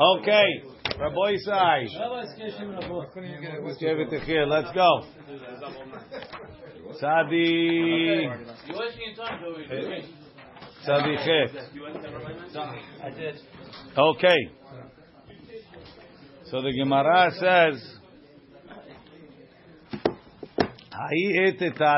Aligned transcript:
Okay, 0.00 0.62
Rabbi 0.98 1.36
Isai. 1.36 1.86
Let's 3.62 3.78
give 3.78 3.98
it 3.98 4.10
to 4.10 4.20
here. 4.20 4.46
Let's 4.46 4.72
go. 4.74 5.04
Sadi. 6.98 8.28
Sadi 10.84 11.16
Chet. 11.24 11.50
Okay. 13.96 14.50
So 16.46 16.60
the 16.62 16.72
Gemara 16.72 17.30
says, 17.32 17.98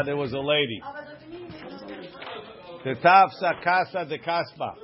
there 0.06 0.16
was 0.16 0.32
a 0.32 0.38
lady. 0.38 0.82
Tetav 2.84 3.30
sakasa 3.42 4.08
de 4.08 4.18
kaspa. 4.18 4.74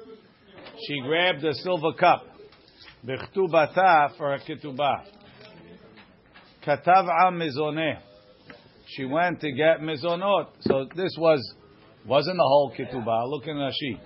She 0.86 1.00
grabbed 1.00 1.44
a 1.44 1.54
silver 1.54 1.92
cup. 1.92 2.29
B'chtubata 3.06 4.16
for 4.18 4.34
a 4.34 4.40
ketubah. 4.40 5.04
Katav 6.66 7.08
am 7.26 7.38
mizoneh. 7.38 7.98
She 8.88 9.06
went 9.06 9.40
to 9.40 9.52
get 9.52 9.80
mizonot. 9.80 10.48
So 10.60 10.86
this 10.94 11.16
was, 11.18 11.54
wasn't 12.06 12.36
the 12.36 12.42
whole 12.42 12.74
ketubah. 12.78 13.30
Look 13.30 13.46
in 13.46 13.56
Rashi. 13.56 13.98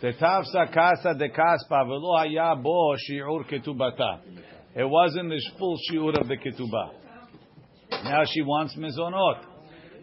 Tetav 0.00 0.44
sakasa 0.54 1.18
de 1.18 1.28
kaspa 1.28 1.84
v'lo 1.84 2.18
haya 2.18 2.54
bo 2.54 2.94
shi'ur 2.94 3.50
ketubata. 3.50 4.20
It 4.76 4.88
wasn't 4.88 5.30
the 5.30 5.40
full 5.58 5.76
shi'ur 5.90 6.20
of 6.20 6.28
the 6.28 6.36
ketubah. 6.36 6.92
Now 8.04 8.22
she 8.26 8.42
wants 8.42 8.76
mizonot. 8.76 9.44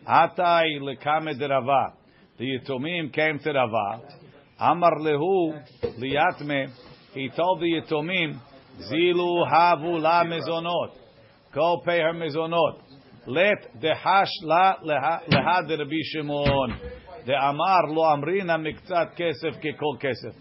Atai 0.06 0.82
lekame 0.82 1.38
de 1.40 1.48
Rava. 1.48 1.94
The 2.38 2.46
Yitomim 2.46 3.14
came 3.14 3.40
to 3.40 3.54
Rava. 3.54 4.02
Amar 4.60 4.96
lehu 5.00 5.64
liyatme. 5.98 6.72
He 7.14 7.30
told 7.36 7.60
the 7.60 7.82
Yitomim, 7.82 8.40
Zilu 8.90 9.46
havu 9.46 10.00
la 10.00 10.24
mizonot. 10.24 10.96
Go 11.54 11.82
pay 11.86 12.00
her 12.00 12.14
mizonot. 12.14 12.80
Let 13.28 13.82
dehash 13.82 14.30
la 14.44 14.78
leha 14.84 15.68
de 15.68 15.78
Rabbi 15.78 16.02
Shimon. 16.04 16.80
The 17.26 17.34
Amar 17.34 17.90
lo 17.90 18.04
amrina 18.04 18.58
miktzat 18.58 19.18
kesef 19.20 19.62
kekol 19.62 20.02
kesef. 20.02 20.34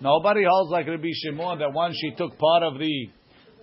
Nobody 0.00 0.44
holds 0.48 0.70
like 0.70 0.86
Rabbi 0.86 1.08
Shimon 1.12 1.58
that 1.58 1.72
once 1.72 1.96
she 2.00 2.10
took 2.14 2.38
part 2.38 2.62
of 2.62 2.78
the 2.78 3.08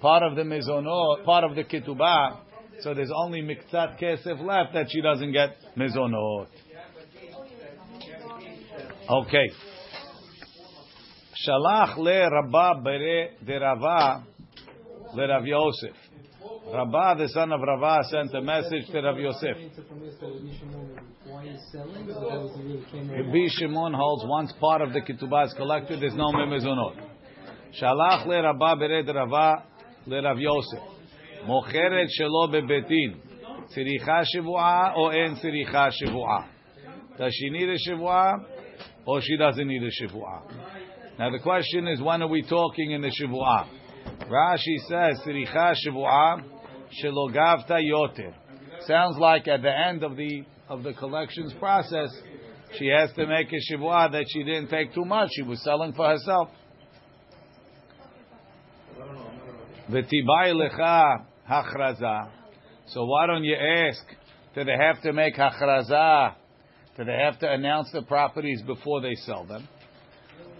part 0.01 0.23
of 0.23 0.35
the 0.35 0.41
mizonot, 0.41 1.23
part 1.23 1.43
of 1.43 1.55
the 1.55 1.63
ketubah, 1.63 2.39
so 2.81 2.93
there's 2.93 3.11
only 3.15 3.41
miktzat 3.41 4.01
kesef 4.01 4.43
left 4.43 4.73
that 4.73 4.87
she 4.89 5.01
doesn't 5.01 5.31
get 5.31 5.55
mizonot. 5.77 6.47
Okay. 9.07 9.49
Shalach 11.35 11.97
le 11.97 12.29
Rabba 12.29 12.81
bere 12.81 13.31
de 13.45 13.59
Rava 13.59 14.23
le 15.13 15.27
Rav 15.27 15.45
Yosef. 15.45 15.95
Rabba, 16.71 17.15
the 17.17 17.27
son 17.27 17.51
of 17.51 17.61
Rava, 17.61 18.03
sent 18.09 18.33
a 18.33 18.41
message 18.41 18.87
to 18.87 19.01
Rav 19.01 19.17
Yosef. 19.19 19.57
Rabbi 23.11 23.47
Shimon 23.49 23.93
holds 23.93 24.23
once 24.25 24.53
part 24.59 24.81
of 24.81 24.93
the 24.93 25.01
ketubah 25.01 25.47
is 25.47 25.53
collected, 25.53 25.99
there's 26.01 26.15
no 26.15 26.31
memezonot. 26.31 26.95
Shalach 27.81 28.25
le 28.25 28.41
Rabba 28.41 28.75
bere 28.77 29.03
de 29.03 29.13
Rava 29.13 29.63
le 30.07 30.21
Rav 30.21 30.37
Yosef. 30.39 30.95
מוכרת 31.45 32.07
shelo 32.17 32.47
bebetin. 32.49 33.17
Ciricha 33.75 34.23
shivua 34.23 34.95
or 34.95 35.13
en 35.13 35.35
אין 35.35 35.91
shivua. 35.91 36.45
Does 37.17 37.33
she 37.33 37.49
need 37.49 37.69
a 37.69 37.77
shivua 37.77 38.45
or 39.05 39.21
she 39.21 39.37
doesn't 39.37 39.67
need 39.67 39.83
a 39.83 39.89
shivua? 39.89 40.41
Now 41.17 41.29
the 41.29 41.39
question 41.39 41.87
is, 41.87 42.01
when 42.01 42.21
are 42.21 42.27
we 42.27 42.41
talking 42.43 42.91
in 42.91 43.01
the 43.01 43.07
Shavu'ah? 43.07 43.67
Rashi 44.29 44.77
says, 44.87 45.19
Siricha 45.25 45.73
Shavu'ah 45.85 46.43
Shelogavta 47.01 47.79
Yoter. 47.81 48.33
Sounds 48.85 49.17
like 49.17 49.47
at 49.47 49.61
the 49.61 49.71
end 49.71 50.03
of 50.03 50.17
the 50.17 50.43
of 50.67 50.83
the 50.83 50.93
collections 50.93 51.53
process, 51.59 52.09
she 52.77 52.87
has 52.87 53.11
to 53.13 53.25
make 53.27 53.47
a 53.53 53.73
Shavu'ah 53.73 54.11
that 54.11 54.25
she 54.27 54.43
didn't 54.43 54.67
take 54.67 54.93
too 54.93 55.05
much. 55.05 55.29
She 55.33 55.43
was 55.43 55.63
selling 55.63 55.93
for 55.93 56.07
herself. 56.07 56.49
V'tibai 59.89 60.53
lecha 60.53 61.25
hachraza. 61.49 62.29
So 62.87 63.05
why 63.05 63.27
don't 63.27 63.43
you 63.43 63.55
ask? 63.55 64.03
Do 64.53 64.63
they 64.63 64.75
have 64.77 65.01
to 65.03 65.13
make 65.13 65.35
hachraza? 65.35 66.35
Do 66.97 67.05
they 67.05 67.17
have 67.23 67.39
to 67.39 67.51
announce 67.51 67.91
the 67.91 68.01
properties 68.01 68.61
before 68.63 69.01
they 69.01 69.15
sell 69.15 69.45
them? 69.45 69.67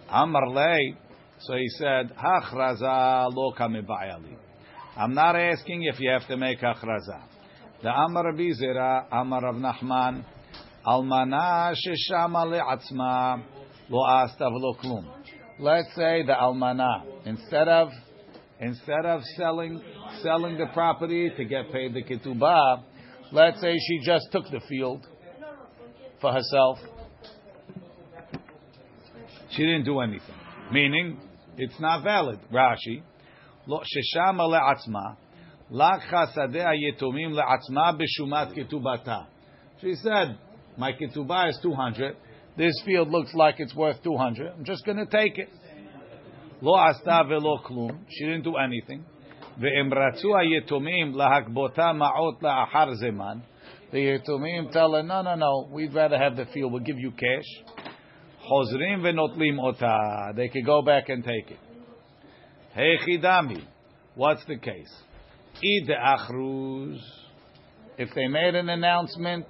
Amar 0.09 0.49
lei. 0.49 0.97
So 1.39 1.55
he 1.55 1.67
said, 1.69 2.11
hachraza 2.15 3.33
lo. 3.33 3.53
I'm 4.97 5.13
not 5.13 5.35
asking 5.35 5.83
if 5.83 5.99
you 5.99 6.09
have 6.09 6.27
to 6.27 6.37
make 6.37 6.59
hachraza. 6.59 7.23
The 7.83 7.89
Amar 7.89 8.25
Rabbi 8.25 8.51
Zera, 8.59 9.05
Amar 9.11 9.41
Rav 9.43 9.55
Nachman, 9.55 10.23
Almana 10.85 11.73
sheshama 11.73 12.45
le'atzma 12.45 13.43
lo 13.89 14.03
asta 14.05 14.45
v'lo 14.45 14.77
klum. 14.79 15.05
Let's 15.57 15.87
say 15.95 16.23
the 16.23 16.33
almana, 16.33 17.25
instead 17.25 17.67
of 17.67 17.89
instead 18.59 19.05
of 19.05 19.21
selling 19.35 19.81
selling 20.21 20.57
the 20.57 20.67
property 20.73 21.31
to 21.35 21.45
get 21.45 21.71
paid 21.71 21.93
the 21.95 22.03
ketubah, 22.03 22.83
let's 23.31 23.59
say 23.61 23.73
she 23.77 23.99
just 24.05 24.27
took 24.31 24.45
the 24.51 24.61
field 24.69 25.07
for 26.21 26.31
herself. 26.31 26.77
She 29.55 29.63
didn't 29.63 29.85
do 29.85 29.99
anything. 29.99 30.35
Meaning, 30.71 31.17
it's 31.57 31.79
not 31.79 32.03
valid. 32.03 32.39
Rashi, 32.51 33.01
lo 33.67 33.79
sheshama 33.79 34.49
le'atzma, 34.49 35.15
sadeh 35.71 36.73
yetomim 36.75 37.31
le'atzma 37.31 37.97
b'shumat 37.97 38.53
ketubata. 38.57 39.27
She 39.79 39.95
said, 39.95 40.37
my 40.77 40.91
ketubah 40.91 41.49
is 41.49 41.59
200. 41.61 42.17
This 42.57 42.73
field 42.85 43.09
looks 43.09 43.33
like 43.33 43.55
it's 43.59 43.75
worth 43.75 44.01
200. 44.03 44.53
I'm 44.57 44.65
just 44.65 44.85
going 44.85 44.97
to 44.97 45.05
take 45.05 45.37
it. 45.37 45.49
Lo 46.61 46.75
asta 46.75 47.23
velo 47.27 47.59
klum. 47.65 47.99
She 48.09 48.25
didn't 48.25 48.43
do 48.43 48.55
anything. 48.57 49.05
Ve'em 49.59 49.91
ratzu 49.91 50.25
yetomim 50.25 51.13
lahakbota 51.13 51.93
ma'ot 51.95 52.41
la'achar 52.41 53.01
zeman. 53.01 53.41
The 53.91 53.97
yetomim 53.99 54.71
tell 54.71 54.93
her, 54.93 55.03
no, 55.03 55.21
no, 55.21 55.35
no, 55.35 55.69
we'd 55.71 55.93
rather 55.93 56.17
have 56.17 56.35
the 56.35 56.45
field. 56.53 56.73
We'll 56.73 56.83
give 56.83 56.99
you 56.99 57.11
cash. 57.11 57.84
Chozrim 58.49 59.01
ve'notlim 59.01 59.59
ota. 59.59 60.33
They 60.35 60.49
could 60.49 60.65
go 60.65 60.81
back 60.81 61.09
and 61.09 61.23
take 61.23 61.51
it. 61.51 61.59
Hey 62.73 62.97
chidami. 63.07 63.63
What's 64.15 64.45
the 64.45 64.57
case? 64.57 64.93
Id 65.61 65.89
achruz. 65.89 66.99
If 67.97 68.09
they 68.13 68.27
made 68.27 68.55
an 68.55 68.69
announcement 68.69 69.45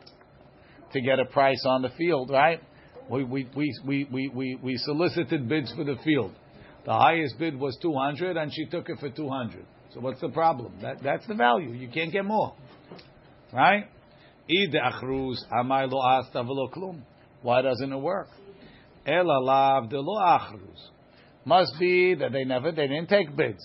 to 0.93 1.01
get 1.01 1.19
a 1.19 1.25
price 1.25 1.63
on 1.65 1.81
the 1.81 1.89
field, 1.97 2.29
right? 2.29 2.61
We, 3.09 3.23
we, 3.23 3.49
we, 3.55 3.73
we, 3.85 4.29
we, 4.33 4.59
we, 4.61 4.77
solicited 4.77 5.47
bids 5.47 5.71
for 5.73 5.83
the 5.83 5.95
field. 6.03 6.31
The 6.85 6.93
highest 6.93 7.37
bid 7.37 7.59
was 7.59 7.77
200 7.81 8.37
and 8.37 8.51
she 8.53 8.65
took 8.65 8.89
it 8.89 8.99
for 8.99 9.09
200. 9.09 9.65
So 9.93 9.99
what's 9.99 10.21
the 10.21 10.29
problem? 10.29 10.73
That, 10.81 11.03
that's 11.03 11.27
the 11.27 11.35
value. 11.35 11.71
You 11.71 11.87
can't 11.89 12.11
get 12.11 12.25
more. 12.25 12.55
Right? 13.53 13.85
Klum. 16.75 17.01
Why 17.41 17.61
doesn't 17.61 17.91
it 17.91 17.97
work? 17.97 18.27
Ela 19.05 19.39
lav 19.39 19.89
de 19.89 19.99
lo 19.99 20.19
achruz. 20.19 20.91
Must 21.45 21.73
be 21.79 22.15
that 22.15 22.31
they 22.31 22.43
never, 22.43 22.71
they 22.71 22.87
didn't 22.87 23.07
take 23.07 23.35
bids. 23.35 23.63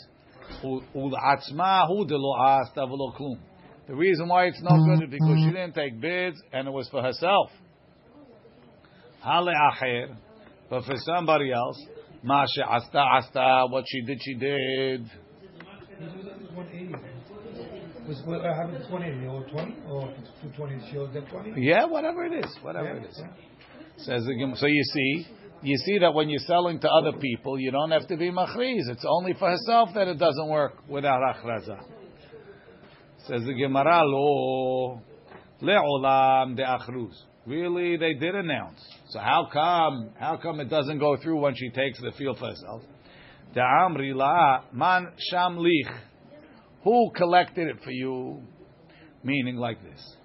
Ul 0.62 1.12
atzma 1.12 1.86
hu 1.86 2.04
de 2.04 2.16
lo 2.16 2.34
asta 2.38 2.80
v'lo 2.80 3.14
klum. 3.16 3.38
The 3.86 3.94
reason 3.94 4.28
why 4.28 4.46
it's 4.46 4.62
not 4.62 4.76
good 4.84 5.02
is 5.02 5.08
mm-hmm. 5.08 5.10
because 5.10 5.38
she 5.44 5.50
didn't 5.50 5.74
take 5.74 6.00
bids 6.00 6.40
and 6.52 6.68
it 6.68 6.70
was 6.70 6.88
for 6.90 7.02
herself. 7.02 7.50
Hale 9.22 9.48
acher, 9.48 10.16
but 10.68 10.84
for 10.84 10.94
somebody 10.96 11.52
else, 11.52 11.82
ma 12.22 12.44
asta 12.44 12.98
asta, 12.98 13.66
what 13.68 13.84
she 13.88 14.02
did, 14.02 14.18
she 14.22 14.34
did. 14.34 15.10
Was 18.08 18.22
what 18.24 18.42
happened 18.42 18.82
to 18.84 18.92
180 18.92 19.26
or 19.26 19.42
20 19.44 19.76
or 19.88 20.02
220? 20.56 20.90
She 20.90 20.98
owed 20.98 21.12
them 21.12 21.26
20. 21.26 21.60
Yeah, 21.60 21.86
whatever 21.86 22.24
it 22.24 22.44
is, 22.44 22.56
whatever 22.62 22.94
Yeah, 22.94 23.04
it 23.04 23.10
is. 23.10 23.22
Says 24.04 24.24
the. 24.24 24.52
So 24.56 24.66
you 24.66 24.82
see, 24.82 25.26
you 25.62 25.76
see 25.76 25.98
that 25.98 26.14
when 26.14 26.30
you're 26.30 26.40
selling 26.40 26.80
to 26.80 26.88
other 26.88 27.18
people, 27.18 27.58
you 27.58 27.70
don't 27.70 27.90
have 27.90 28.08
to 28.08 28.16
be 28.16 28.30
machriz. 28.30 28.88
It's 28.88 29.04
only 29.06 29.34
for 29.34 29.50
herself 29.50 29.90
that 29.94 30.08
it 30.08 30.18
doesn't 30.18 30.48
work 30.48 30.88
without 30.88 31.20
achraza. 31.20 31.80
Says 33.26 33.42
the 33.44 33.52
Gemara, 33.52 34.02
lo 34.04 35.02
le'olam 35.62 36.56
de 36.56 36.62
achruz. 36.62 37.14
Really, 37.46 37.96
they 37.98 38.14
did 38.14 38.34
announce. 38.34 38.80
So 39.10 39.18
how 39.18 39.48
come? 39.52 40.10
How 40.18 40.38
come 40.38 40.60
it 40.60 40.70
doesn't 40.70 40.98
go 40.98 41.16
through 41.22 41.40
when 41.40 41.54
she 41.54 41.68
takes 41.70 42.00
the 42.00 42.12
field 42.16 42.38
for 42.38 42.46
herself? 42.46 42.82
De 43.52 43.60
amri 43.60 44.14
la 44.14 44.62
man 44.72 45.12
sham 45.30 45.58
lich. 45.58 45.88
Who 46.84 47.10
collected 47.14 47.68
it 47.68 47.82
for 47.84 47.90
you? 47.90 48.42
Meaning 49.22 49.56
like 49.56 49.82
this. 49.82 50.16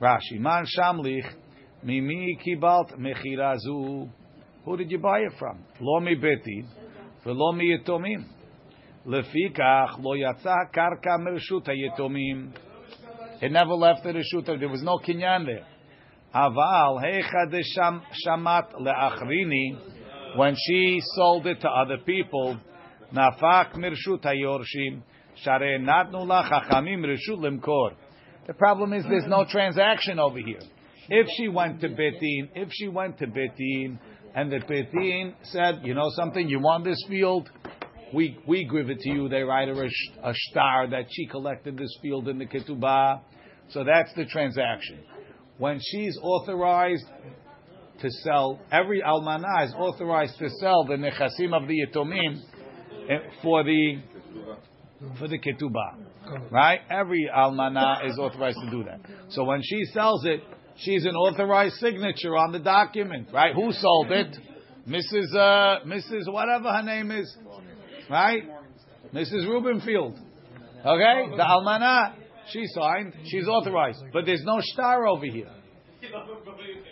Rashi, 0.00 0.40
man 0.40 0.64
sham 0.66 0.98
lich. 0.98 1.24
Mimi 1.82 2.38
kibalt 2.44 2.98
mechirazu. 2.98 4.10
Who 4.64 4.76
did 4.76 4.90
you 4.90 4.98
buy 4.98 5.20
it 5.20 5.32
from? 5.38 5.64
Lo 5.80 6.00
mi 6.00 6.14
beti, 6.14 6.64
velo 7.24 7.52
mi 7.52 7.74
yitomim. 7.74 8.24
Lefikach 9.06 9.98
lo 9.98 10.14
yatsa 10.14 10.56
karka 10.74 11.18
mershut 11.18 11.66
yitomim. 11.66 12.52
It 13.40 13.50
never 13.50 13.72
left 13.72 14.02
the 14.02 14.10
reshut. 14.10 14.44
There 14.44 14.68
was 14.68 14.82
no 14.82 14.98
kinyan 14.98 15.46
there. 15.46 15.66
Aval 16.34 17.02
heichad 17.02 17.58
shamat 18.26 18.74
leachrini. 18.78 20.36
When 20.36 20.54
she 20.54 21.00
sold 21.16 21.46
it 21.46 21.62
to 21.62 21.68
other 21.68 21.96
people, 22.04 22.58
nafak 23.14 23.74
mershut 23.76 24.22
hayorshim. 24.22 25.02
Share 25.42 25.78
natnu 25.78 26.26
la 26.26 26.46
chachamim 26.46 27.02
reshut 27.06 27.38
limkor. 27.38 27.92
The 28.46 28.52
problem 28.52 28.92
is 28.92 29.04
there's 29.08 29.26
no 29.26 29.46
transaction 29.50 30.18
over 30.18 30.38
here. 30.38 30.60
If 31.08 31.26
she 31.36 31.48
went 31.48 31.80
to 31.80 31.88
Betin, 31.88 32.50
if 32.54 32.68
she 32.72 32.88
went 32.88 33.18
to 33.18 33.26
Betin, 33.26 33.98
and 34.34 34.52
the 34.52 34.58
Betin 34.58 35.34
said, 35.44 35.80
you 35.82 35.94
know 35.94 36.10
something, 36.14 36.48
you 36.48 36.60
want 36.60 36.84
this 36.84 37.02
field, 37.08 37.50
we 38.12 38.38
we 38.46 38.64
give 38.64 38.90
it 38.90 39.00
to 39.00 39.08
you. 39.08 39.28
They 39.28 39.42
write 39.42 39.68
her 39.68 39.84
a, 39.84 40.30
a 40.30 40.32
star 40.50 40.88
that 40.90 41.06
she 41.10 41.26
collected 41.26 41.76
this 41.76 41.96
field 42.02 42.28
in 42.28 42.38
the 42.38 42.46
ketubah. 42.46 43.20
So 43.70 43.84
that's 43.84 44.12
the 44.14 44.24
transaction. 44.24 45.00
When 45.58 45.78
she's 45.80 46.16
authorized 46.20 47.04
to 48.00 48.10
sell, 48.22 48.60
every 48.72 49.02
almanah 49.02 49.66
is 49.66 49.74
authorized 49.74 50.38
to 50.38 50.48
sell 50.58 50.84
the 50.84 50.94
nechasim 50.94 51.54
of 51.54 51.68
the 51.68 51.86
yatomim 51.86 52.40
eh, 53.08 53.18
for 53.42 53.62
the 53.62 54.00
for 55.18 55.28
the 55.28 55.38
ketubah, 55.38 56.50
right? 56.50 56.80
Every 56.90 57.28
almanah 57.32 58.08
is 58.08 58.18
authorized 58.18 58.58
to 58.64 58.70
do 58.70 58.84
that. 58.84 59.00
So 59.30 59.44
when 59.44 59.60
she 59.62 59.84
sells 59.92 60.24
it, 60.24 60.40
she's 60.80 61.04
an 61.04 61.14
authorized 61.14 61.76
signature 61.76 62.36
on 62.36 62.52
the 62.52 62.58
document, 62.58 63.28
right? 63.32 63.54
Who 63.54 63.72
sold 63.72 64.10
it? 64.10 64.36
Mrs. 64.88 65.34
Uh, 65.34 65.84
Mrs. 65.86 66.32
Whatever 66.32 66.72
her 66.72 66.82
name 66.82 67.10
is, 67.10 67.36
right? 68.08 68.42
Mrs. 69.14 69.46
Rubenfield. 69.48 70.18
Okay, 70.80 71.36
the 71.36 71.42
almanah 71.42 72.14
she 72.48 72.64
signed, 72.74 73.14
she's 73.26 73.46
authorized, 73.46 74.02
but 74.12 74.26
there's 74.26 74.42
no 74.44 74.58
star 74.60 75.06
over 75.06 75.26
here. 75.26 75.50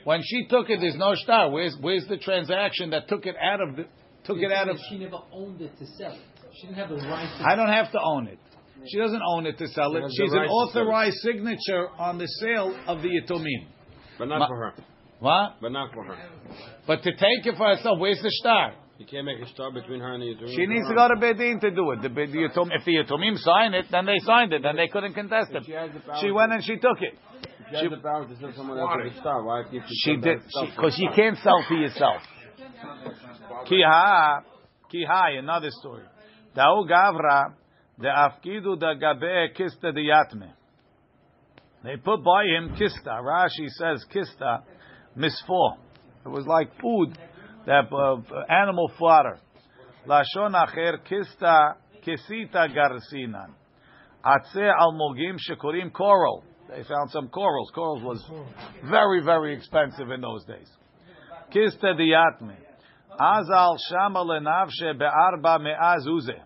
When 0.04 0.20
she 0.22 0.46
took 0.48 0.68
it, 0.70 0.80
there's 0.80 0.96
no 0.96 1.14
star. 1.14 1.50
Where's 1.50 1.76
where's 1.80 2.06
the 2.06 2.18
transaction 2.18 2.90
that 2.90 3.08
took 3.08 3.26
it 3.26 3.34
out 3.40 3.60
of 3.60 3.76
the 3.76 3.86
took 4.24 4.38
it 4.38 4.52
out 4.52 4.68
of? 4.68 4.76
She 4.90 4.98
never 4.98 5.18
owned 5.32 5.60
it 5.60 5.76
to 5.78 5.86
sell 5.98 6.12
it. 6.12 6.20
She 6.60 6.66
didn't 6.66 6.78
have 6.78 6.88
the 6.90 6.96
right 6.96 7.38
to. 7.38 7.44
I 7.44 7.56
don't 7.56 7.72
have 7.72 7.90
to 7.92 8.00
own 8.00 8.26
it. 8.28 8.38
She 8.86 8.98
doesn't 8.98 9.22
own 9.22 9.46
it 9.46 9.58
to 9.58 9.68
sell 9.68 9.96
it. 9.96 10.02
has 10.02 10.12
She's 10.12 10.32
an 10.32 10.38
right 10.38 10.46
it. 10.46 10.50
authorized 10.50 11.16
signature 11.18 11.88
on 11.98 12.18
the 12.18 12.26
sale 12.26 12.78
of 12.86 13.02
the 13.02 13.08
yatomim. 13.08 13.66
But 14.18 14.28
not 14.28 14.38
Ma- 14.40 14.48
for 14.48 14.56
her. 14.56 14.74
What? 15.20 15.56
But 15.60 15.72
not 15.72 15.92
for 15.92 16.04
her. 16.04 16.16
But 16.86 17.02
to 17.02 17.12
take 17.12 17.46
it 17.46 17.56
for 17.56 17.68
herself, 17.74 17.98
where's 17.98 18.20
the 18.22 18.30
star? 18.30 18.74
You 18.98 19.06
can't 19.06 19.24
make 19.24 19.40
a 19.40 19.46
star 19.48 19.70
between 19.70 20.00
her 20.00 20.14
and 20.14 20.22
the 20.22 20.26
Yatomim. 20.26 20.56
She 20.56 20.66
needs 20.66 20.88
to 20.88 20.94
go 20.94 21.06
to 21.08 21.14
Bedin 21.14 21.60
to 21.60 21.70
do 21.70 21.92
it. 21.92 22.02
The, 22.02 22.08
Bed- 22.08 22.32
the 22.32 22.48
Yatom, 22.48 22.70
if 22.72 22.84
the 22.84 22.96
Yatomim 22.96 23.38
sign 23.38 23.74
it, 23.74 23.86
then 23.90 24.06
they 24.06 24.18
signed 24.20 24.52
it, 24.52 24.62
then 24.62 24.74
they 24.76 24.88
couldn't 24.88 25.14
contest 25.14 25.50
it. 25.52 25.64
She 25.66 25.72
has 25.72 25.90
the 25.92 26.00
power. 26.00 26.18
She 26.20 26.30
went 26.32 26.52
and 26.52 26.64
she 26.64 26.76
took 26.76 27.00
it. 27.00 27.14
She 27.70 27.76
has 27.76 27.90
the 27.90 27.96
power 27.98 28.26
to 28.26 28.36
sell 28.40 28.52
someone 28.56 28.78
else 28.78 28.90
with 29.04 29.12
a 29.14 29.20
star. 29.20 29.44
Why 29.44 29.62
can't 29.70 29.84
she? 29.88 29.94
She 29.94 30.16
did 30.16 30.40
that 30.40 30.66
because 30.74 30.98
you 30.98 31.10
can't 31.14 31.36
sell 31.38 31.62
to 31.68 31.74
yourself. 31.74 32.22
Kiha, 33.70 34.42
kiha, 34.92 35.38
another 35.38 35.68
story. 35.70 36.02
Dau 36.56 36.84
gavra 36.88 37.54
the 37.98 38.08
afkidu 38.08 38.78
da 38.78 38.94
gabe 38.94 39.54
kista 39.54 39.92
de 39.92 40.00
yatme. 40.00 40.52
They 41.84 41.96
put 41.96 42.24
by 42.24 42.44
him 42.44 42.76
kista. 42.76 43.20
Rashi 43.22 43.68
says 43.68 44.04
kista 44.14 44.62
misfor. 45.16 45.76
It 46.24 46.28
was 46.28 46.46
like 46.46 46.70
food, 46.80 47.16
that 47.66 47.92
uh, 47.92 48.52
animal 48.52 48.90
fodder. 48.98 49.38
Lashon 50.06 50.54
acher 50.54 50.98
kista 51.08 51.74
kisita 52.04 52.68
garsinan. 52.74 53.50
Atze 54.24 54.72
almogim 54.80 55.36
shekorim 55.38 55.92
coral. 55.92 56.44
They 56.68 56.82
found 56.82 57.10
some 57.10 57.28
corals. 57.28 57.70
Corals 57.74 58.02
was 58.02 58.24
very, 58.84 59.22
very 59.22 59.56
expensive 59.56 60.10
in 60.10 60.20
those 60.20 60.44
days. 60.44 60.68
Kista 61.54 61.94
diyatme. 61.94 62.56
Azal 63.18 63.78
shama 63.88 64.24
lenavshe 64.24 64.98
be'arba 64.98 65.58
me'azuze. 65.60 66.40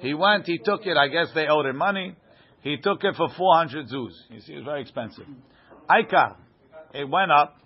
He 0.00 0.14
went, 0.14 0.44
he 0.46 0.58
took 0.58 0.86
it, 0.86 0.96
I 0.96 1.08
guess 1.08 1.28
they 1.34 1.46
owed 1.48 1.66
him 1.66 1.76
money. 1.76 2.14
He 2.62 2.76
took 2.76 3.04
it 3.04 3.14
for 3.16 3.28
400 3.36 3.86
zuz. 3.86 4.12
You 4.30 4.40
see, 4.40 4.52
it 4.54 4.56
was 4.56 4.64
very 4.64 4.82
expensive. 4.82 5.26
Aikar. 5.90 6.36
It 6.94 7.08
went 7.08 7.30
up. 7.30 7.56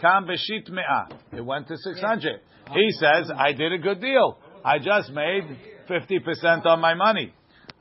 Kam 0.00 0.26
beshit 0.26 0.70
me'ah. 0.70 1.08
It 1.32 1.44
went 1.44 1.68
to 1.68 1.76
600. 1.76 2.40
He 2.72 2.90
says, 2.92 3.30
I 3.36 3.52
did 3.52 3.72
a 3.72 3.78
good 3.78 4.00
deal. 4.00 4.38
I 4.64 4.78
just 4.78 5.10
made 5.10 5.44
50% 5.88 6.66
on 6.66 6.80
my 6.80 6.94
money. 6.94 7.32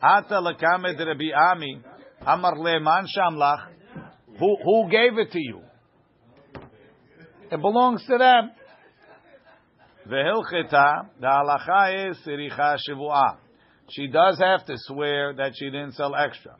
Ata 0.01 0.35
lekamed 0.35 0.97
Rabbi 0.97 1.31
Ami. 1.51 1.81
Amar 2.25 2.55
le'man 2.55 3.05
shamlach. 3.15 3.67
Who, 4.39 4.57
who 4.63 4.89
gave 4.89 5.17
it 5.17 5.31
to 5.31 5.39
you? 5.39 5.61
It 7.51 7.61
belongs 7.61 8.05
to 8.05 8.17
them. 8.17 8.51
Vehilcheta, 10.07 11.09
the 11.19 11.27
halacha 11.27 12.11
is 12.11 12.17
siricha 12.25 12.77
shivu'ah. 12.87 13.37
She 13.91 14.07
does 14.07 14.39
have 14.39 14.65
to 14.65 14.75
swear 14.77 15.33
that 15.35 15.53
she 15.55 15.65
didn't 15.65 15.93
sell 15.93 16.15
extra. 16.15 16.55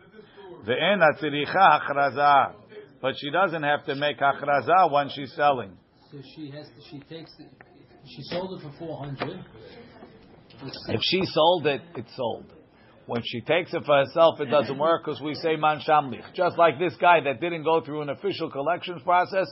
Ve'en 0.66 1.00
atziricha 1.02 1.82
hachraza. 1.82 2.54
But 3.02 3.16
she 3.18 3.32
doesn't 3.32 3.64
have 3.64 3.86
to 3.86 3.96
make 3.96 4.20
hachraza 4.20 4.92
when 4.92 5.10
she's 5.10 5.34
selling. 5.34 5.78
So 6.12 6.18
she 6.36 6.52
has. 6.52 6.68
To, 6.68 6.90
she 6.90 7.00
takes. 7.00 7.32
The, 7.38 7.46
she 8.06 8.22
sold 8.24 8.60
it 8.60 8.64
for 8.64 8.78
four 8.80 8.98
hundred. 8.98 9.44
If 10.88 11.02
she 11.04 11.22
sold 11.26 11.68
it, 11.68 11.82
it's 11.96 12.14
sold. 12.16 12.46
When 13.06 13.22
she 13.26 13.42
takes 13.42 13.74
it 13.74 13.84
for 13.86 13.98
herself, 14.06 14.40
it 14.40 14.46
doesn't 14.46 14.78
work 14.78 15.06
because 15.06 15.22
we 15.22 15.34
say 15.36 15.56
man 15.56 15.80
shamlich. 15.88 16.34
Just 16.34 16.58
like 16.58 16.78
this 16.78 16.96
guy 17.00 17.22
that 17.22 17.40
didn't 17.40 17.64
go 17.64 17.82
through 17.82 18.02
an 18.02 18.10
official 18.10 18.52
collections 18.52 19.02
process, 19.04 19.48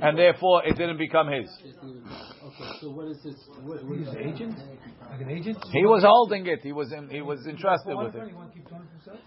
and 0.00 0.16
therefore 0.18 0.64
it 0.64 0.76
didn't 0.76 0.98
become 0.98 1.28
his. 1.28 1.48
Okay. 1.62 2.70
So 2.80 2.90
what 2.90 3.06
is 3.08 3.18
this? 3.24 3.34
What, 3.62 3.84
what 3.84 3.98
He's 3.98 4.08
is 4.08 4.14
an 4.14 4.20
agent? 4.20 4.56
Like 5.10 5.20
an 5.20 5.30
agent? 5.30 5.58
He 5.72 5.84
was 5.86 6.02
holding 6.02 6.46
it. 6.46 6.60
He 6.62 6.72
was 6.72 6.92
in, 6.92 7.08
he 7.08 7.20
was 7.22 7.44
entrusted 7.46 7.96
with 7.96 8.14
it. 8.14 8.28
You 8.28 8.36
want 8.36 8.52
to 8.52 8.58
keep 8.58 8.68
20 8.68 8.84
himself? 8.92 9.18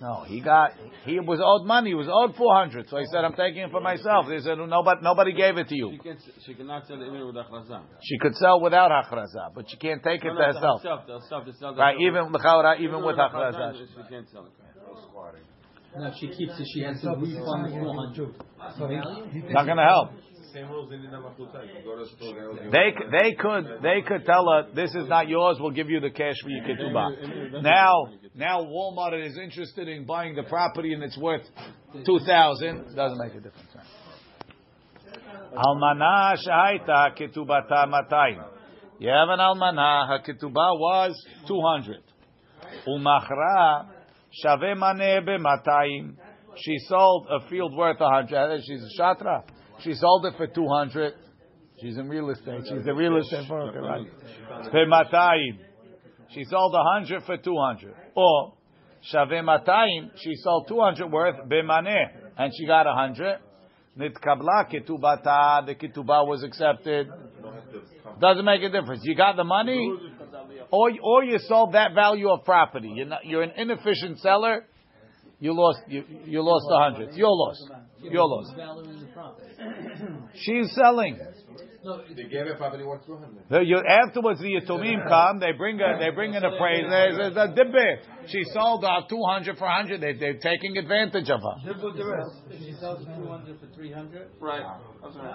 No, 0.00 0.24
he 0.26 0.40
got 0.40 0.72
he 1.06 1.20
was 1.20 1.40
owed 1.42 1.66
money. 1.66 1.90
He 1.90 1.94
was 1.94 2.08
owed 2.12 2.36
four 2.36 2.54
hundred. 2.54 2.86
So 2.90 2.98
he 2.98 3.06
said, 3.10 3.24
"I'm 3.24 3.32
taking 3.32 3.62
it 3.62 3.70
for 3.70 3.80
myself." 3.80 4.26
They 4.28 4.40
said, 4.40 4.58
"Nobody, 4.58 5.00
nobody 5.02 5.32
gave 5.32 5.56
it 5.56 5.68
to 5.68 5.74
She 5.74 5.76
you." 5.76 5.98
can. 6.02 6.18
She 6.44 6.52
cannot 6.52 6.86
sell 6.86 7.00
it 7.00 7.06
even 7.06 7.24
with 7.26 7.36
achraza. 7.36 7.80
She 8.02 8.18
could 8.18 8.34
sell 8.36 8.60
without 8.60 8.90
hachraza, 8.90 9.54
but 9.54 9.64
she 9.70 9.78
can't 9.78 10.02
take 10.04 10.22
it 10.22 10.28
No, 10.28 10.36
to 10.36 10.44
herself. 10.52 10.82
herself, 10.82 11.08
herself, 11.08 11.44
to 11.46 11.52
sell 11.54 11.74
the- 11.74 11.80
Right? 11.80 11.96
Even 11.98 12.30
l'chaora, 12.30 12.78
even 12.78 13.02
with 13.04 13.16
Even 13.16 13.24
hachraza. 13.24 13.72
She 13.88 14.02
can't 14.12 14.28
sell 14.28 14.44
it. 14.44 14.52
No, 15.98 16.12
she 16.20 16.28
keeps 16.28 16.58
it. 16.58 16.66
She 16.72 16.82
has 16.82 17.00
to 17.00 17.08
refund 17.10 17.66
the 17.66 17.70
signing 17.70 17.80
four 17.80 17.92
it 17.92 17.96
hundred. 17.96 18.16
too. 18.16 18.34
So 18.78 18.88
he- 18.88 19.40
he 19.40 19.52
Not 19.52 19.64
going 19.64 19.78
to 19.78 19.84
help. 19.84 20.10
Same 20.52 20.70
rules 20.70 20.90
in 20.92 21.02
Dinah 21.02 21.20
Machuta. 21.20 21.66
You 21.66 21.84
go 21.84 21.96
to 21.96 22.04
the 22.04 22.10
store, 22.16 22.54
they 22.70 22.92
They 23.10 23.34
could 23.34 23.82
they 23.82 24.00
could 24.02 24.24
tell 24.24 24.46
her 24.50 24.68
this 24.74 24.94
is 24.94 25.06
not 25.08 25.28
yours. 25.28 25.58
We'll 25.60 25.72
give 25.72 25.90
you 25.90 26.00
the 26.00 26.10
cash 26.10 26.36
for 26.42 26.48
your 26.48 26.64
ketubah. 26.64 27.62
Now 27.62 28.06
now 28.34 28.60
Walmart 28.62 29.22
is 29.26 29.36
interested 29.36 29.88
in 29.88 30.06
buying 30.06 30.34
the 30.34 30.44
property 30.44 30.94
and 30.94 31.02
it's 31.02 31.18
worth 31.18 31.42
two 32.06 32.20
thousand. 32.26 32.94
Doesn't 32.94 33.18
make 33.18 33.32
a 33.32 33.40
difference. 33.40 33.70
Almana 35.54 36.36
shahaita 36.46 37.18
ketubata 37.18 37.86
matayim. 37.86 38.42
You 38.98 39.10
have 39.10 39.28
an 39.28 39.40
almana. 39.40 40.08
Her 40.08 40.20
ketubah 40.26 40.78
was 40.78 41.12
two 41.46 41.60
hundred. 41.60 42.02
Umachra 42.88 43.86
shave 44.42 44.76
maneh 44.76 45.26
b'matayim. 45.26 46.14
She 46.58 46.78
sold 46.88 47.26
a 47.30 47.48
field 47.48 47.74
worth 47.74 48.00
a 48.00 48.08
hundred. 48.08 48.36
Uh, 48.36 48.58
she's 48.64 48.82
a 48.82 49.00
shatra. 49.00 49.42
She 49.80 49.94
sold 49.94 50.26
it 50.26 50.34
for 50.36 50.46
two 50.46 50.66
hundred. 50.68 51.14
She's 51.80 51.98
in 51.98 52.08
real 52.08 52.30
estate. 52.30 52.62
She's 52.64 52.86
a 52.86 52.94
real 52.94 53.18
estate 53.18 53.46
broker, 53.48 53.82
right? 53.82 54.06
B'matayim. 54.72 55.58
She 56.30 56.44
sold 56.44 56.74
a 56.74 56.82
hundred 56.82 57.24
for 57.24 57.36
two 57.36 57.56
hundred. 57.58 57.94
Or 58.14 58.54
shave 59.02 59.28
matayim. 59.28 60.10
She 60.16 60.34
sold 60.36 60.66
two 60.68 60.80
hundred 60.80 61.12
worth 61.12 61.36
b'maneh, 61.48 62.06
and 62.38 62.52
she 62.56 62.66
got 62.66 62.86
a 62.86 62.94
hundred. 62.94 63.38
Nitkabla 63.98 64.70
ketubata. 64.72 65.66
The 65.66 65.74
ketubah 65.74 66.26
was 66.26 66.42
accepted. 66.42 67.08
Doesn't 68.20 68.44
make 68.44 68.62
a 68.62 68.70
difference. 68.70 69.02
You 69.04 69.14
got 69.14 69.36
the 69.36 69.44
money, 69.44 69.92
or 70.70 70.90
or 71.02 71.24
you 71.24 71.38
sold 71.40 71.74
that 71.74 71.94
value 71.94 72.30
of 72.30 72.44
property. 72.44 72.92
You're 72.94 73.06
not, 73.06 73.24
you're 73.24 73.42
an 73.42 73.52
inefficient 73.56 74.18
seller. 74.20 74.66
You 75.38 75.54
lost 75.54 75.80
you, 75.88 76.04
you 76.24 76.42
lost 76.42 76.66
a 76.70 76.78
hundred. 76.78 77.08
It's 77.08 77.16
your 77.16 77.30
loss. 77.30 77.70
Your 78.02 78.26
loss. 78.26 78.52
Value 78.56 78.90
in 78.90 79.00
the 79.00 79.06
property. 79.06 79.48
She's 80.34 80.74
selling. 80.74 81.18
No, 81.86 82.02
They 82.02 82.24
gave 82.24 82.46
it 82.50 82.58
probably 82.58 82.82
worth 82.82 83.06
200. 83.06 83.46
The, 83.48 83.60
you, 83.62 83.78
afterwards, 83.78 84.40
the 84.40 84.58
Yatomim 84.58 85.06
come. 85.06 85.38
They 85.38 85.52
bring 85.52 85.80
a, 85.80 85.96
they 86.02 86.10
bring 86.10 86.34
an 86.34 86.42
appraisal. 86.44 86.90
There's, 86.90 87.16
there's 87.16 87.36
a 87.38 87.54
debate. 87.54 88.02
She 88.26 88.42
sold 88.52 88.84
out 88.84 89.08
two 89.08 89.22
hundred 89.22 89.56
for 89.56 89.68
hundred. 89.68 90.00
They, 90.00 90.14
they're 90.18 90.42
taking 90.42 90.76
advantage 90.78 91.30
of 91.30 91.38
her. 91.38 91.56
They 91.62 91.78
put 91.80 91.94
the 91.96 92.04
rest. 92.04 92.34
She 92.58 92.74
sells 92.80 93.06
two 93.06 93.28
hundred 93.30 93.60
for 93.60 93.70
three 93.72 93.92
hundred. 93.92 94.30
Right. 94.40 94.66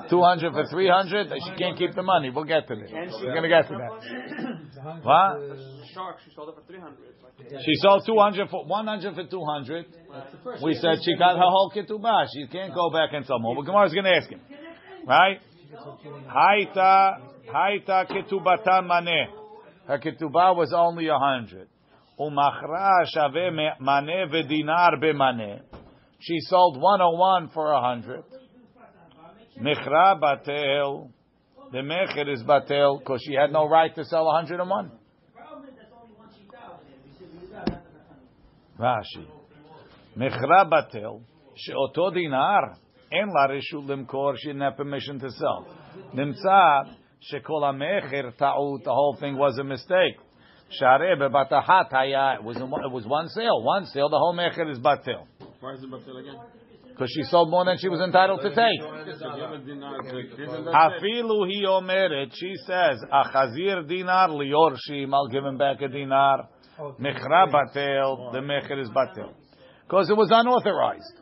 Two 0.09 0.21
hundred 0.21 0.51
for 0.51 0.67
three 0.67 0.89
hundred. 0.89 1.31
She 1.31 1.55
can't 1.55 1.77
keep 1.77 1.95
the 1.95 2.03
money. 2.03 2.29
We'll 2.29 2.43
get 2.43 2.67
to 2.67 2.75
that. 2.75 2.91
We're 2.91 3.33
gonna 3.33 3.47
get 3.47 3.69
to 3.69 3.75
that. 3.79 5.03
What? 5.07 5.57
Shark, 5.95 6.17
she 6.27 6.35
sold 6.35 6.49
it 6.49 6.55
for 6.55 6.67
300. 6.67 6.97
She 7.63 7.73
sold 7.79 8.03
two 8.05 8.19
hundred 8.19 8.49
for 8.49 8.65
one 8.65 8.87
hundred 8.87 9.15
for 9.15 9.23
two 9.23 9.43
hundred. 9.45 9.85
That's 10.11 10.31
the 10.33 10.37
first. 10.43 10.63
We 10.63 10.73
said 10.73 10.99
she 11.03 11.15
got 11.15 11.35
her 11.37 11.47
whole 11.47 11.71
ketubah. 11.73 12.27
She 12.33 12.45
can't 12.47 12.75
go 12.75 12.89
back 12.91 13.11
and 13.13 13.25
sell 13.25 13.39
more. 13.39 13.55
But 13.55 13.65
Gemara's 13.71 13.93
gonna 13.93 14.09
ask 14.11 14.29
him, 14.29 14.41
right? 15.07 15.39
Haita, 15.71 17.17
haita 17.47 18.05
ketubata 18.09 18.85
mane. 18.85 19.27
Her 19.87 19.99
ketubah 19.99 20.55
was 20.55 20.73
only 20.75 21.07
a 21.07 21.17
hundred. 21.17 21.67
Umachra 22.19 23.05
shave 23.05 23.53
maneh 23.81 24.29
v'dinar 24.29 25.01
b'maneh. 25.01 25.61
She 26.19 26.39
sold 26.41 26.79
101 26.79 27.49
for 27.53 27.71
a 27.71 27.81
hundred. 27.81 28.23
Mechra 29.59 30.19
batel. 30.19 31.09
The 31.71 31.79
mecher 31.79 32.31
is 32.31 32.43
batel 32.43 32.99
because 32.99 33.21
she 33.25 33.33
had 33.33 33.51
no 33.51 33.67
right 33.67 33.93
to 33.95 34.03
sell 34.05 34.25
101. 34.25 34.91
Rashi. 38.79 39.25
Michra 40.17 40.69
batel. 40.69 41.21
She'oto 41.55 42.13
dinar. 42.13 42.77
אין 43.12 43.28
לה 43.28 43.56
רשות 43.56 43.84
למכור, 43.88 44.32
she 44.32 44.48
didn't 44.48 44.60
have 44.60 44.76
permission 44.76 45.20
to 45.20 45.30
sell. 45.30 45.64
נמצא 46.14 46.80
שכל 47.20 47.64
המכר 47.64 48.30
טעות, 48.36 48.80
the 48.82 48.92
whole 48.92 49.16
thing 49.20 49.36
was 49.36 49.58
a 49.58 49.64
mistake. 49.64 50.20
שהרי 50.70 51.16
בבת 51.20 51.52
אחת 51.52 51.92
היה, 51.92 52.34
it 52.34 52.42
was, 52.42 52.56
it 52.56 52.92
was 52.92 53.06
one 53.06 53.28
sale, 53.28 53.62
one 53.62 53.84
sale, 53.86 54.08
the 54.08 54.18
whole 54.18 54.34
מכר 54.34 54.70
is 54.70 54.78
batel. 54.78 55.26
Why 55.60 55.74
is 55.74 55.82
it 55.84 55.90
batel 55.90 56.18
again? 56.20 56.40
Because 56.88 57.10
she 57.14 57.24
sold 57.24 57.50
more 57.50 57.64
than 57.66 57.76
she 57.76 57.88
was 57.88 58.00
entitled 58.00 58.40
to 58.40 58.48
take. 58.48 58.80
So 58.80 59.36
give 59.36 59.50
a 59.50 59.58
dinar 59.58 60.00
to 60.00 60.16
this 60.34 60.48
and 60.48 60.66
that's 60.66 60.94
it. 60.96 61.02
Afilu 61.02 61.46
hi 61.46 61.60
omeret, 61.68 62.30
she 62.32 62.54
says, 62.66 62.96
achazir 63.12 63.86
dinar 63.86 64.30
liyorshim, 64.30 65.12
I'll 65.12 65.28
give 65.28 65.44
him 65.44 65.58
back 65.58 65.82
a 65.82 65.88
dinar. 65.88 66.48
Mechra 66.98 67.52
batel, 67.52 68.32
the 68.32 68.38
mecher 68.38 68.80
is 68.80 68.88
batel. 68.88 69.34
Because 69.86 70.08
it 70.08 70.16
was 70.16 70.30
unauthorized. 70.32 71.19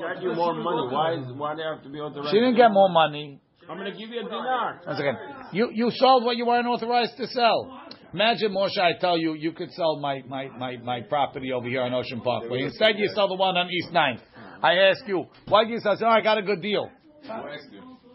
got 0.00 0.22
you 0.22 0.34
more 0.34 0.54
money. 0.54 0.94
Why 0.94 1.14
is 1.14 1.32
why 1.36 1.54
they 1.54 1.62
have 1.62 1.82
to 1.82 1.88
be 1.88 2.00
authorized? 2.00 2.30
She 2.30 2.38
didn't 2.38 2.56
get 2.56 2.70
more 2.70 2.88
money. 2.88 3.40
I'm 3.68 3.76
gonna 3.76 3.92
give 3.92 4.10
you 4.10 4.20
a 4.20 4.24
dinar. 4.24 4.80
Once 4.86 4.98
again, 4.98 5.16
you, 5.52 5.70
you 5.72 5.90
sold 5.94 6.24
what 6.24 6.36
you 6.36 6.46
weren't 6.46 6.66
authorized 6.66 7.16
to 7.18 7.26
sell. 7.28 7.80
Imagine, 8.12 8.52
Moshe, 8.52 8.78
I 8.78 8.98
tell 9.00 9.16
you, 9.16 9.34
you 9.34 9.52
could 9.52 9.70
sell 9.70 10.00
my, 10.00 10.22
my, 10.26 10.48
my, 10.58 10.76
my 10.78 11.00
property 11.02 11.52
over 11.52 11.68
here 11.68 11.82
on 11.82 11.94
Ocean 11.94 12.20
Park, 12.20 12.42
Parkway. 12.42 12.64
Instead, 12.64 12.98
you 12.98 13.08
sell 13.14 13.28
the 13.28 13.36
one 13.36 13.56
on 13.56 13.70
East 13.70 13.90
9th. 13.92 14.20
I 14.62 14.74
ask 14.74 15.06
you, 15.06 15.26
why 15.46 15.64
do 15.64 15.70
you 15.70 15.78
sell? 15.78 15.92
I 15.92 16.04
oh, 16.04 16.08
I 16.08 16.20
got 16.20 16.38
a 16.38 16.42
good 16.42 16.60
deal. 16.60 16.90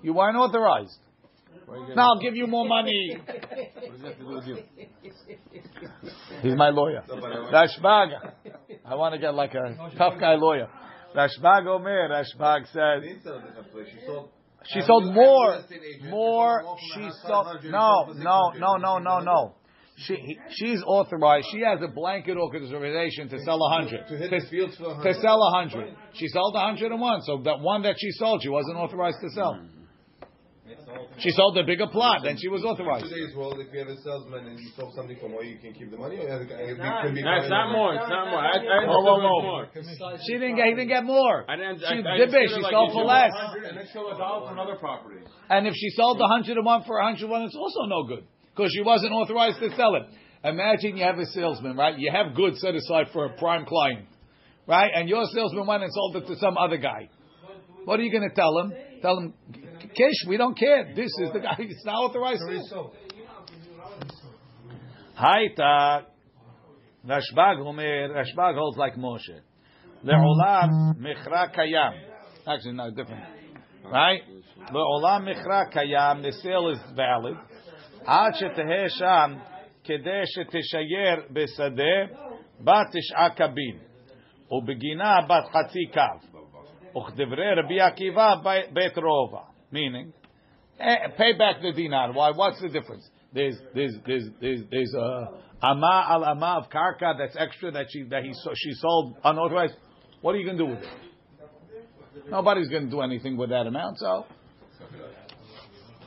You 0.03 0.13
weren't 0.13 0.36
authorized. 0.36 0.98
Now 1.95 2.10
I'll 2.13 2.19
give 2.19 2.36
you 2.36 2.48
more 2.48 2.67
money. 2.67 3.17
What 3.17 3.27
does 3.91 4.01
that 4.01 4.07
have 4.07 4.17
to 4.17 4.24
do 4.24 4.27
with 4.29 4.48
you? 4.48 4.57
He's 6.41 6.55
my 6.55 6.69
lawyer. 6.69 7.03
Rashbag. 7.10 8.10
I 8.86 8.95
want 8.95 9.13
to 9.13 9.19
get 9.19 9.34
like 9.34 9.53
a 9.55 9.75
tough 9.98 10.19
guy 10.19 10.36
lawyer. 10.36 10.67
Rashbag 11.15 11.65
Omer. 11.67 12.10
Rashbag 12.10 12.65
says 12.74 13.01
She 13.03 13.07
didn't 13.10 13.24
sell 13.24 13.38
it 13.38 13.48
different 13.48 13.72
place. 13.72 13.88
She 14.67 14.81
sold. 14.81 15.13
more, 15.13 15.51
Real 15.51 15.60
estate 15.60 15.81
agent. 15.95 16.10
more. 16.10 16.77
She 16.93 17.10
sold 17.27 17.63
no, 17.65 18.05
no, 18.15 18.51
no, 18.57 18.75
no, 18.77 18.98
no, 18.98 19.19
no. 19.19 19.55
She 19.98 20.15
he- 20.15 20.38
she's 20.50 20.81
authorized. 20.86 21.48
She 21.51 21.62
has 21.62 21.79
a 21.81 21.88
blanket 21.88 22.36
authorization 22.38 23.29
to 23.29 23.39
sell 23.45 23.63
a 23.63 23.69
hundred. 23.69 24.07
To 24.07 24.17
hit 24.17 24.29
To, 24.29 24.50
fields 24.50 24.75
for 24.75 25.00
a 25.00 25.03
to 25.03 25.13
sell 25.22 25.41
a 25.41 25.51
hundred. 25.51 25.95
She 26.15 26.27
sold 26.27 26.53
a 26.55 26.60
hundred 26.60 26.91
and 26.91 27.00
one. 27.00 27.22
So 27.22 27.38
that 27.45 27.60
one 27.62 27.84
that 27.84 27.95
she 27.98 28.12
sold, 28.12 28.41
she 28.43 28.50
wasn't 28.50 28.77
authorized 28.77 29.17
to 29.22 29.29
sell. 29.29 29.53
Hmm. 29.53 29.75
She 31.19 31.31
sold 31.31 31.57
a 31.57 31.63
bigger 31.63 31.88
plot, 31.88 32.22
then 32.24 32.36
she 32.38 32.48
was 32.50 32.63
authorized. 32.63 33.07
Today's 33.07 33.36
world, 33.36 33.55
if 33.60 33.72
you 33.72 33.79
have 33.79 33.88
a 33.88 33.95
salesman 34.03 34.48
and 34.48 34.60
you 34.60 34.69
sold 34.75 34.93
something 34.95 35.15
for 35.19 35.29
more, 35.29 35.43
you 35.43 35.57
can 35.60 35.74
keep 35.74 35.91
the 35.91 35.98
money. 35.98 36.17
Or 36.17 36.41
it 36.43 36.50
can 36.50 37.13
be 37.15 37.24
No, 37.24 37.39
it's 37.39 37.50
not 37.50 37.72
more. 37.72 37.95
It's 37.95 38.10
not 38.10 38.29
more. 38.29 38.43
I, 38.43 38.60
I 38.60 38.84
Whoa, 38.84 39.00
whoa, 39.00 39.19
whoa. 39.24 39.41
more. 39.41 39.63
She 40.27 40.34
didn't 40.34 40.57
get. 40.57 40.65
He 40.67 40.75
didn't 40.75 40.89
get 40.89 41.03
more. 41.05 41.45
I 41.48 41.55
didn't. 41.55 41.79
She 41.79 41.86
I, 41.86 42.15
I 42.15 42.17
did 42.17 42.31
big. 42.31 42.50
She 42.50 42.60
like 42.62 42.72
sold 42.72 42.91
for 42.91 43.03
less. 43.03 43.31
and 43.31 43.77
then 43.77 43.88
show 43.93 44.12
a 44.12 44.17
dollar 44.17 44.48
for 44.48 44.53
another 44.53 44.75
property. 44.75 45.24
And 45.50 45.67
if 45.67 45.74
she 45.75 45.89
sold 45.95 46.19
the 46.19 46.27
hundred 46.27 46.57
and 46.57 46.65
one 46.65 46.84
for 46.84 47.00
a 47.00 47.05
hundred 47.05 47.24
and 47.24 47.31
one, 47.31 47.41
it's 47.43 47.55
also 47.55 47.88
no 47.88 48.03
good 48.03 48.27
because 48.55 48.72
she 48.75 48.81
wasn't 48.81 49.13
authorized 49.13 49.60
to 49.60 49.69
sell 49.75 49.95
it. 49.95 50.03
Imagine 50.43 50.98
you 50.98 51.03
have 51.03 51.17
a 51.17 51.25
salesman, 51.27 51.75
right? 51.75 51.98
You 51.98 52.12
have 52.12 52.36
goods 52.36 52.62
set 52.62 52.75
aside 52.75 53.07
for 53.13 53.25
a 53.25 53.38
prime 53.38 53.65
client, 53.65 54.05
right? 54.67 54.91
And 54.93 55.10
your 55.10 55.25
salesman 55.34 55.65
went 55.65 55.84
and 55.84 55.91
sold 55.91 56.17
it 56.17 56.27
to 56.27 56.36
some 56.38 56.57
other 56.57 56.77
guy. 56.77 57.10
What 57.86 58.00
are 58.00 58.03
you 58.03 58.12
going 58.12 58.27
to 58.29 58.36
tell 58.36 58.57
him? 58.60 58.74
Tell 59.01 59.17
him, 59.17 59.34
Kish, 59.94 60.26
we 60.28 60.37
don't 60.37 60.56
care. 60.56 60.92
This 60.94 61.10
is 61.22 61.32
the 61.32 61.40
guy. 61.40 61.56
It's 61.58 61.84
not 61.84 61.94
authorized. 61.94 62.40
Three 62.49 62.58
sale. 62.68 62.68
sold. 62.68 62.96
Haita, 65.18 66.02
Rashbag 67.06 67.62
Homer, 67.62 68.08
Rashbag 68.08 68.54
holds 68.56 68.78
like 68.78 68.94
Moshe. 68.94 69.40
Le'olam 70.04 70.94
mechra 70.96 71.54
kayam. 71.54 71.92
Actually, 72.46 72.72
no, 72.72 72.90
different. 72.90 73.25
Right? 73.84 74.22
Le'olam 74.72 75.28
mechra 75.28 75.72
kayam, 75.75 76.22
the 76.22 76.32
sale 76.42 76.70
is 76.70 76.78
valid. 76.96 77.37
עד 78.06 78.34
שתהא 78.34 78.88
שם 78.88 79.34
כדי 79.84 80.22
שתשייר 80.25 81.26
בשדה 81.30 82.16
בת 82.60 82.87
תשעה 82.92 83.30
קבין 83.30 83.78
ובגינה 84.50 85.18
בת 85.28 85.44
חצי 85.49 85.87
קו 85.92 86.38
וכדברי 86.99 87.54
רבי 87.64 87.80
עקיבא 87.80 88.34
ב- 88.34 88.75
בית 88.75 88.99
רובע 88.99 89.42
meaning 89.75 90.13
eh, 90.79 90.96
pay 91.17 91.34
back 91.41 91.62
the 91.62 91.72
dinar 91.79 92.13
why 92.13 92.32
what's 92.32 92.60
the 92.62 92.70
difference 92.70 93.05
there's 93.34 93.58
there's 93.75 93.96
there's 94.08 94.27
there's, 94.41 94.62
there's 94.72 94.94
a 94.94 95.10
ama 95.62 95.96
al 96.10 96.24
ama 96.34 96.51
of 96.62 96.70
karka 96.75 97.10
that's 97.20 97.36
extra 97.38 97.72
that 97.72 97.88
she 97.91 98.03
that 98.03 98.24
he 98.24 98.34
she 98.62 98.72
sold 98.86 99.15
unauthorized 99.24 99.75
what 100.22 100.34
are 100.34 100.39
you 100.39 100.46
going 100.46 100.58
to 100.58 100.65
do 100.65 100.72
with 100.72 100.79
it 100.79 102.32
nobody's 102.32 102.70
going 102.70 102.86
to 102.86 102.91
do 102.98 103.01
anything 103.01 103.36
with 103.38 103.50
that 103.50 103.67
amount 103.67 103.98
so 104.00 104.25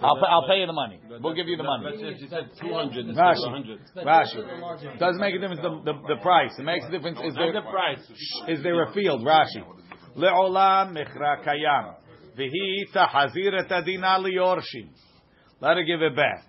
I'll 0.01 0.15
pay, 0.15 0.31
I'll 0.31 0.47
pay 0.47 0.61
you 0.61 0.67
the 0.67 0.73
money. 0.73 1.01
We'll 1.21 1.35
give 1.35 1.49
you 1.49 1.57
the 1.57 1.65
money. 1.65 1.91
She 2.21 2.29
said 2.29 2.51
200 2.61 3.07
instead 3.07 3.19
of 3.19 3.35
Rashi. 3.35 3.51
100. 3.51 3.81
Rashi. 4.07 4.99
Doesn't 4.99 5.21
make 5.21 5.35
a 5.35 5.41
difference 5.41 5.61
the, 5.61 5.93
the, 5.93 6.15
the 6.15 6.23
price. 6.23 6.53
It 6.57 6.63
makes 6.63 6.87
a 6.87 6.91
difference 6.91 7.19
is 7.25 7.35
there, 7.35 7.53
the 7.53 7.63
price. 7.63 7.99
is 8.47 8.63
there 8.63 8.81
a 8.85 8.93
field. 8.93 9.27
Rashi. 9.27 9.59
Le'olam 10.17 10.95
mechra 10.95 11.45
kayam. 11.45 11.97
Adina 12.39 14.19
liyorshim. 14.21 14.89
Let 15.61 15.77
her 15.77 15.83
give 15.83 16.03
it 16.03 16.15
back. 16.15 16.45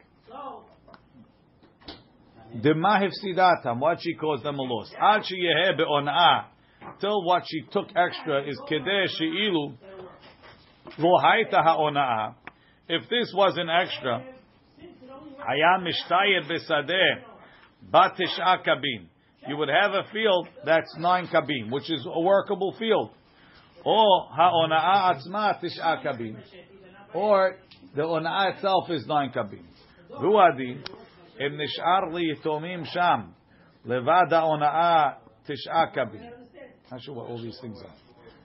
Dema 2.56 3.02
hefsidatam. 3.02 3.80
What 3.80 4.00
she 4.02 4.14
caused 4.16 4.44
them 4.44 4.60
a 4.60 4.62
loss. 4.62 4.92
Ad 5.00 5.24
sheyeheh 5.24 5.78
be'on'ah. 5.78 6.46
Till 7.00 7.24
what 7.24 7.44
she 7.48 7.62
took 7.72 7.88
extra 7.96 8.48
is 8.48 8.60
kedeh 8.70 9.08
she'ilu. 9.18 9.74
lohaita 10.98 11.64
ha'on'ah. 11.64 12.36
If 12.88 13.10
this 13.10 13.32
was 13.36 13.58
an 13.58 13.70
extra, 13.70 14.24
besadeh. 16.50 17.24
You 19.48 19.58
would 19.58 19.70
have 19.70 19.92
a 19.92 20.04
field 20.12 20.48
that's 20.66 20.96
nine 20.98 21.28
kabin, 21.28 21.72
which 21.72 21.90
is 21.90 22.06
a 22.06 22.20
workable 22.20 22.76
field. 22.78 23.12
Or 23.86 24.28
atzma. 24.38 25.56
Or 27.14 27.58
the 27.96 28.02
ona'a 28.02 28.56
itself 28.56 28.90
is 28.90 29.06
nine 29.08 29.32
kabin. 29.32 29.64
Ruadi, 30.12 30.78
im 31.40 31.58
nish'ar 31.58 32.14
li 32.14 32.34
yitomim 32.34 32.86
sham, 32.86 33.34
levad 33.86 34.30
ha'ona'a 34.30 35.16
tish'a 35.48 35.96
kabin. 35.96 36.30
Not 36.92 37.02
sure 37.02 37.16
what 37.16 37.28
all 37.30 37.42
these 37.42 37.58
things 37.62 37.82
are. 37.82 37.94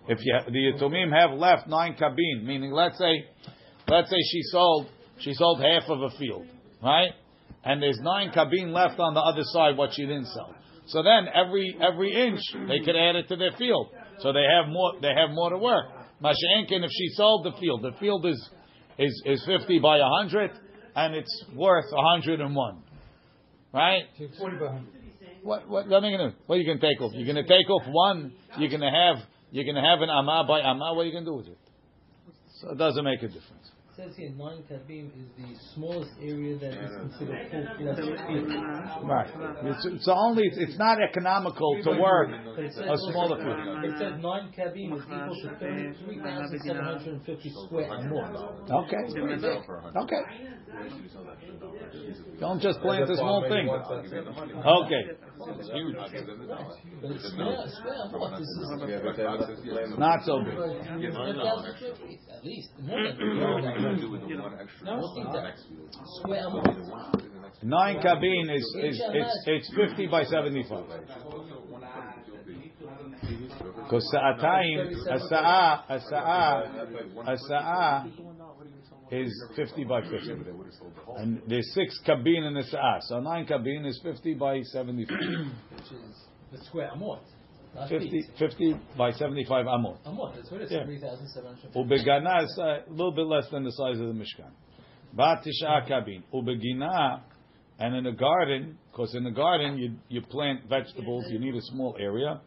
If 0.08 0.18
you, 0.22 0.38
the 0.46 0.72
yitomim 0.72 1.12
have 1.18 1.38
left 1.38 1.66
nine 1.66 1.94
kabin, 1.94 2.44
meaning 2.44 2.72
let's 2.72 2.98
say, 2.98 3.26
let's 3.88 4.10
say 4.10 4.18
she 4.30 4.42
sold, 4.44 4.86
she 5.18 5.34
sold 5.34 5.60
half 5.60 5.88
of 5.88 6.02
a 6.02 6.10
field, 6.18 6.46
right? 6.82 7.12
And 7.64 7.82
there's 7.82 7.98
nine 8.00 8.30
kabin 8.30 8.72
left 8.72 9.00
on 9.00 9.14
the 9.14 9.20
other 9.20 9.42
side, 9.44 9.76
what 9.76 9.94
she 9.94 10.02
didn't 10.02 10.26
sell. 10.26 10.54
So 10.86 11.02
then 11.02 11.26
every 11.34 11.76
every 11.80 12.12
inch 12.12 12.40
they 12.68 12.80
could 12.80 12.96
add 12.96 13.16
it 13.16 13.28
to 13.28 13.36
their 13.36 13.52
field, 13.52 13.88
so 14.20 14.32
they 14.32 14.44
have 14.44 14.68
more 14.70 14.92
they 15.00 15.12
have 15.14 15.30
more 15.30 15.50
to 15.50 15.58
work. 15.58 15.86
Mashenkin, 16.22 16.84
if 16.84 16.90
she 16.90 17.08
sold 17.14 17.44
the 17.44 17.52
field, 17.60 17.82
the 17.82 17.92
field 17.98 18.26
is 18.26 18.50
is 18.98 19.22
is 19.26 19.44
fifty 19.46 19.78
by 19.78 19.98
hundred, 20.02 20.50
and 20.94 21.14
it's 21.14 21.44
worth 21.54 21.84
hundred 21.92 22.40
and 22.40 22.54
one, 22.54 22.82
right? 23.72 24.04
Forty 24.38 24.56
by 24.56 24.68
hundred. 24.68 24.94
What 25.42 25.68
what 25.68 25.88
what 25.88 26.02
are 26.02 26.08
you 26.08 26.16
gonna? 26.16 26.34
What 26.46 26.56
are 26.56 26.58
you 26.58 26.66
gonna 26.66 26.80
take 26.80 27.00
off? 27.00 27.12
You're 27.14 27.26
gonna 27.26 27.46
take 27.46 27.68
off 27.68 27.82
one. 27.88 28.32
You're 28.58 28.70
gonna 28.70 28.90
have 28.90 29.22
you're 29.50 29.64
gonna 29.64 29.86
have 29.86 30.00
an 30.00 30.08
amah 30.08 30.44
by 30.48 30.60
amah. 30.60 30.94
What 30.94 31.02
are 31.02 31.06
you 31.06 31.12
gonna 31.12 31.26
do 31.26 31.34
with 31.34 31.48
it? 31.48 31.58
So 32.60 32.70
it 32.70 32.78
doesn't 32.78 33.04
make 33.04 33.22
a 33.22 33.26
difference. 33.26 33.70
Says 33.96 34.12
here 34.16 34.30
nine 34.36 34.62
kabim 34.70 35.06
is 35.14 35.28
the 35.38 35.54
smallest 35.74 36.10
area 36.20 36.58
that 36.58 36.72
is 36.72 36.90
considered 36.98 37.50
full-fledged 37.50 38.20
field. 38.26 38.48
Right. 39.06 39.30
It's, 39.64 39.86
it's 39.86 40.08
only 40.08 40.44
it's 40.52 40.78
not 40.78 40.98
economical 41.02 41.80
to 41.84 41.90
work 42.00 42.30
But 42.56 42.64
a 42.64 42.98
smaller 42.98 43.38
also- 43.38 43.44
field. 43.44 43.84
It 43.84 43.94
says 43.98 44.12
nine 44.20 44.50
kabim 44.56 44.96
is 44.96 45.02
equal 45.04 45.36
to 45.42 45.48
thirty-three 45.60 46.18
thousand 46.20 46.60
seven 46.66 46.84
hundred 46.84 47.08
and 47.14 47.24
fifty 47.24 47.50
square 47.66 47.92
and 47.92 48.10
more. 48.10 48.26
Okay. 48.84 49.02
Okay. 49.96 50.22
Don't 52.40 52.60
just 52.60 52.80
plant 52.80 53.08
a 53.10 53.16
small 53.16 53.42
thing. 53.48 53.68
Okay. 53.70 55.02
It's 55.46 55.68
huge. 55.70 55.96
But 55.96 57.10
it's 57.10 57.28
square, 57.30 57.66
square 57.68 57.94
and 58.02 58.12
more. 58.12 58.30
This 58.30 58.48
is 58.48 58.72
Yeah, 58.88 58.98
but 59.04 59.16
then 59.16 59.26
let's 59.38 59.60
plan- 59.60 59.98
Not 59.98 60.24
so 60.24 60.42
big. 60.42 60.56
ten 60.56 61.12
thousand 61.12 61.76
square 61.76 61.94
feet 62.08 62.20
at 62.32 62.44
least. 62.44 62.70
More 63.84 63.96
than 63.96 64.10
more 64.10 64.18
than 64.18 64.58
that. 64.58 64.68
No, 64.84 64.92
I 64.92 65.00
don't 65.00 65.14
think 65.14 65.28
that. 65.32 65.54
Square 66.20 66.44
and 66.44 66.52
more. 66.52 66.64
Nine 67.62 68.02
cabin 68.02 68.50
is, 68.50 68.76
is 68.82 69.02
it's 69.12 69.42
it's 69.46 69.74
fifty 69.74 70.06
by 70.06 70.24
seventy 70.24 70.64
five. 70.68 70.84
Because 73.76 74.08
sa'atayim, 74.12 74.92
a 75.10 75.18
sa'a, 75.28 75.84
a 75.88 76.00
sa'a, 76.00 76.62
a 77.26 77.36
sa'a 77.36 78.06
is 79.10 79.44
fifty 79.56 79.84
by 79.84 80.02
fifty, 80.02 80.32
and 81.16 81.40
there's 81.48 81.72
six 81.74 81.98
cabin 82.04 82.44
in 82.44 82.54
the 82.54 82.64
sa'a. 82.64 83.00
So 83.02 83.20
nine 83.20 83.46
cabin 83.46 83.86
is 83.86 84.00
fifty 84.02 84.34
by 84.34 84.60
seventy 84.62 85.06
five. 85.06 85.18
Which 85.70 85.92
is 85.92 86.26
the 86.52 86.58
square 86.64 86.90
amot. 86.94 87.20
Not 87.74 87.88
50, 87.88 88.22
50 88.38 88.74
by 88.96 89.10
seventy 89.12 89.44
five 89.44 89.66
amot. 89.66 89.98
Amot, 90.06 90.36
that's 90.36 90.50
what 90.50 90.60
it 90.60 90.64
is, 90.64 90.72
Yeah. 90.72 90.84
three 90.84 91.00
thousand 91.00 91.28
seven 91.28 91.54
hundred 91.56 91.72
fifty. 91.72 91.78
Ubegana 91.80 92.44
is 92.44 92.58
uh, 92.58 92.62
a 92.88 92.90
little 92.90 93.12
bit 93.12 93.26
less 93.26 93.46
than 93.50 93.64
the 93.64 93.72
size 93.72 93.98
of 94.00 94.06
the 94.06 94.14
Mishkan. 94.14 94.50
Bat 95.12 95.44
tisha 95.44 95.88
kabin. 95.90 96.22
Ubegina, 96.32 97.20
and 97.78 97.96
in 97.96 98.06
a 98.06 98.12
garden, 98.12 98.78
because 98.90 99.14
in 99.16 99.24
the 99.24 99.30
garden 99.32 99.76
you, 99.78 99.94
you 100.08 100.22
plant 100.22 100.68
vegetables, 100.68 101.24
you 101.30 101.38
need 101.40 101.54
a 101.56 101.62
small 101.62 101.96
area. 101.98 102.40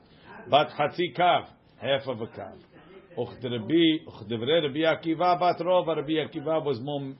Bat 0.50 0.70
hatzi 0.80 1.14
kav, 1.18 1.48
half 1.82 2.08
of 2.08 2.22
a 2.22 2.28
kav. 2.28 2.54
Uchderebi, 3.18 4.06
uchdevre 4.08 4.62
Rabbi 4.64 4.80
Akiva 4.86 5.38
bat 5.40 5.60
rova. 5.60 5.96
Rabbi 5.98 6.14
Akiva 6.24 6.64
was 6.64 6.80
more 6.80 7.14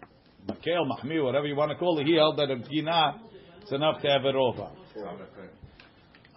makel, 0.48 0.86
mahmi, 0.88 1.22
whatever 1.24 1.48
you 1.48 1.56
want 1.56 1.72
to 1.72 1.78
call 1.78 2.00
it. 2.00 2.06
He 2.08 2.16
held 2.16 2.38
that 2.38 2.50
a 2.52 2.58
gina, 2.70 3.20
it's 3.62 3.72
enough 3.72 4.02
to 4.02 4.08
have 4.08 4.24
a 4.24 4.32
rova. 4.32 4.70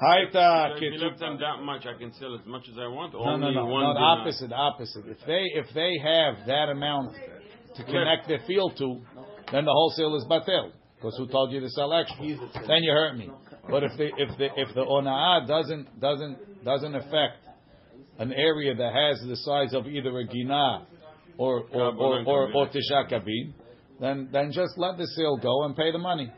Haita 0.00 0.76
If 0.76 0.82
you 0.82 0.98
left 0.98 1.20
them 1.20 1.38
that 1.40 1.62
much, 1.62 1.84
I 1.84 1.98
can 1.98 2.12
sell 2.14 2.34
as 2.34 2.46
much 2.46 2.64
as 2.70 2.78
I 2.78 2.88
want. 2.88 3.12
no, 3.12 3.18
no, 3.20 3.32
Only 3.32 3.54
no, 3.54 3.66
one 3.66 3.84
no. 3.84 3.94
The 3.94 4.00
opposite, 4.00 4.52
opposite. 4.52 5.04
If 5.06 5.18
they 5.26 5.44
if 5.54 5.66
they 5.74 5.98
have 6.02 6.46
that 6.46 6.70
amount 6.70 7.14
to 7.76 7.84
connect 7.84 8.26
their 8.26 8.40
field 8.46 8.76
to, 8.78 9.00
then 9.52 9.64
the 9.66 9.72
wholesale 9.72 10.16
is 10.16 10.24
batel. 10.24 10.72
Because 10.96 11.16
who 11.16 11.26
told 11.28 11.52
you 11.52 11.60
to 11.60 11.68
sell 11.70 11.92
extra? 11.92 12.24
Then 12.66 12.82
you 12.82 12.92
hurt 12.92 13.16
me. 13.16 13.30
But 13.68 13.84
if 13.84 13.92
the 13.98 14.06
if 14.16 14.38
the 14.38 14.48
if 14.56 14.74
the 14.74 14.84
onaa 14.84 15.46
doesn't 15.46 16.00
doesn't 16.00 16.64
doesn't 16.64 16.94
affect 16.94 17.46
an 18.18 18.32
area 18.32 18.74
that 18.74 18.92
has 18.92 19.26
the 19.28 19.36
size 19.36 19.74
of 19.74 19.86
either 19.86 20.18
a 20.18 20.26
gina 20.26 20.86
or 21.36 21.64
or 21.72 21.94
or, 21.94 22.24
or, 22.24 22.52
or 22.52 22.68
tisha 22.68 23.10
kabin, 23.10 23.52
then 24.00 24.28
then 24.32 24.50
just 24.50 24.78
let 24.78 24.96
the 24.96 25.06
sale 25.16 25.36
go 25.36 25.64
and 25.64 25.76
pay 25.76 25.92
the 25.92 25.98
money. 25.98 26.32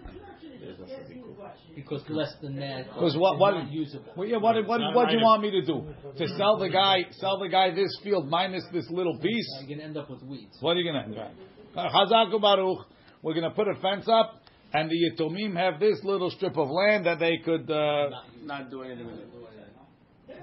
Because 1.75 2.03
less 2.09 2.35
than 2.43 2.57
that. 2.57 2.87
Because 2.87 3.17
what 3.17 3.35
is 3.35 3.41
what 3.41 3.73
usable. 3.73 4.13
well, 4.17 4.29
yeah, 4.29 4.37
what 4.37 4.57
what 4.67 4.81
what 4.95 5.09
do 5.09 5.17
you 5.17 5.23
want 5.23 5.43
me 5.43 5.51
to 5.51 5.63
do? 5.63 5.87
To 6.19 6.29
sell 6.37 6.59
the 6.59 6.69
guy 6.69 7.05
sell 7.13 7.39
the 7.39 7.49
guy 7.49 7.75
this 7.75 7.99
field 8.03 8.29
minus 8.29 8.65
this 8.73 8.89
little 8.91 9.19
piece? 9.19 9.49
You're 9.61 9.77
gonna 9.77 9.89
end 9.89 9.97
up 9.97 10.11
with 10.11 10.23
weeds. 10.23 10.57
What 10.61 10.77
are 10.77 10.81
you 10.81 10.93
gonna? 10.93 11.05
end 11.05 11.19
up? 11.19 11.33
Chazaku 11.77 12.41
Baruch. 12.41 12.87
We're 13.23 13.35
gonna 13.35 13.51
put 13.51 13.69
a 13.69 13.75
fence 13.81 14.07
up, 14.09 14.43
and 14.75 14.91
the 14.91 14.97
Yitomim 14.97 15.57
have 15.57 15.81
this 15.81 16.01
little 16.03 16.31
strip 16.31 16.57
of 16.57 16.69
land 16.69 17.07
that 17.07 17.19
they 17.19 17.39
could. 17.45 17.71
Uh, 17.71 18.11
Not 18.45 18.71
do 18.71 18.83
anything 18.83 19.07
with 19.07 19.19
it. 19.19 19.29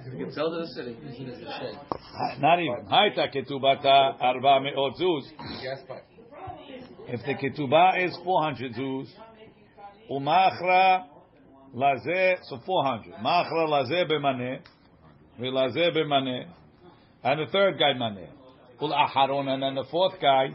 You 0.06 0.26
can 0.26 0.34
sell 0.34 0.50
to 0.52 0.60
the 0.60 0.68
city. 0.68 0.98
Use 1.04 1.20
it 1.20 1.34
as 1.34 1.40
a 1.40 1.60
shed. 1.60 2.40
not 2.40 2.60
even. 2.60 2.86
Haita 2.86 3.36
ketubata 3.36 4.16
arba 4.22 4.62
me'ot 4.62 4.96
zuz. 4.96 5.24
If 7.08 7.22
the 7.26 7.34
ketubah 7.34 8.06
is 8.06 8.18
four 8.24 8.44
hundred 8.44 8.74
zuz, 8.74 9.08
umachra 10.10 11.06
lazeh 11.76 12.38
so 12.44 12.60
four 12.66 12.84
hundred. 12.84 13.14
Machra 13.16 13.68
lazeh 13.68 14.10
b'maneh, 14.10 14.60
v'lazeh 15.40 15.96
b'maneh, 15.96 16.46
and 17.24 17.40
the 17.40 17.52
third 17.52 17.78
guy 17.80 17.94
maneh. 17.94 18.30
Ul 18.82 18.94
aharon, 18.94 19.48
and 19.50 19.62
then 19.64 19.76
the 19.76 19.86
fourth 19.92 20.20
guy, 20.22 20.50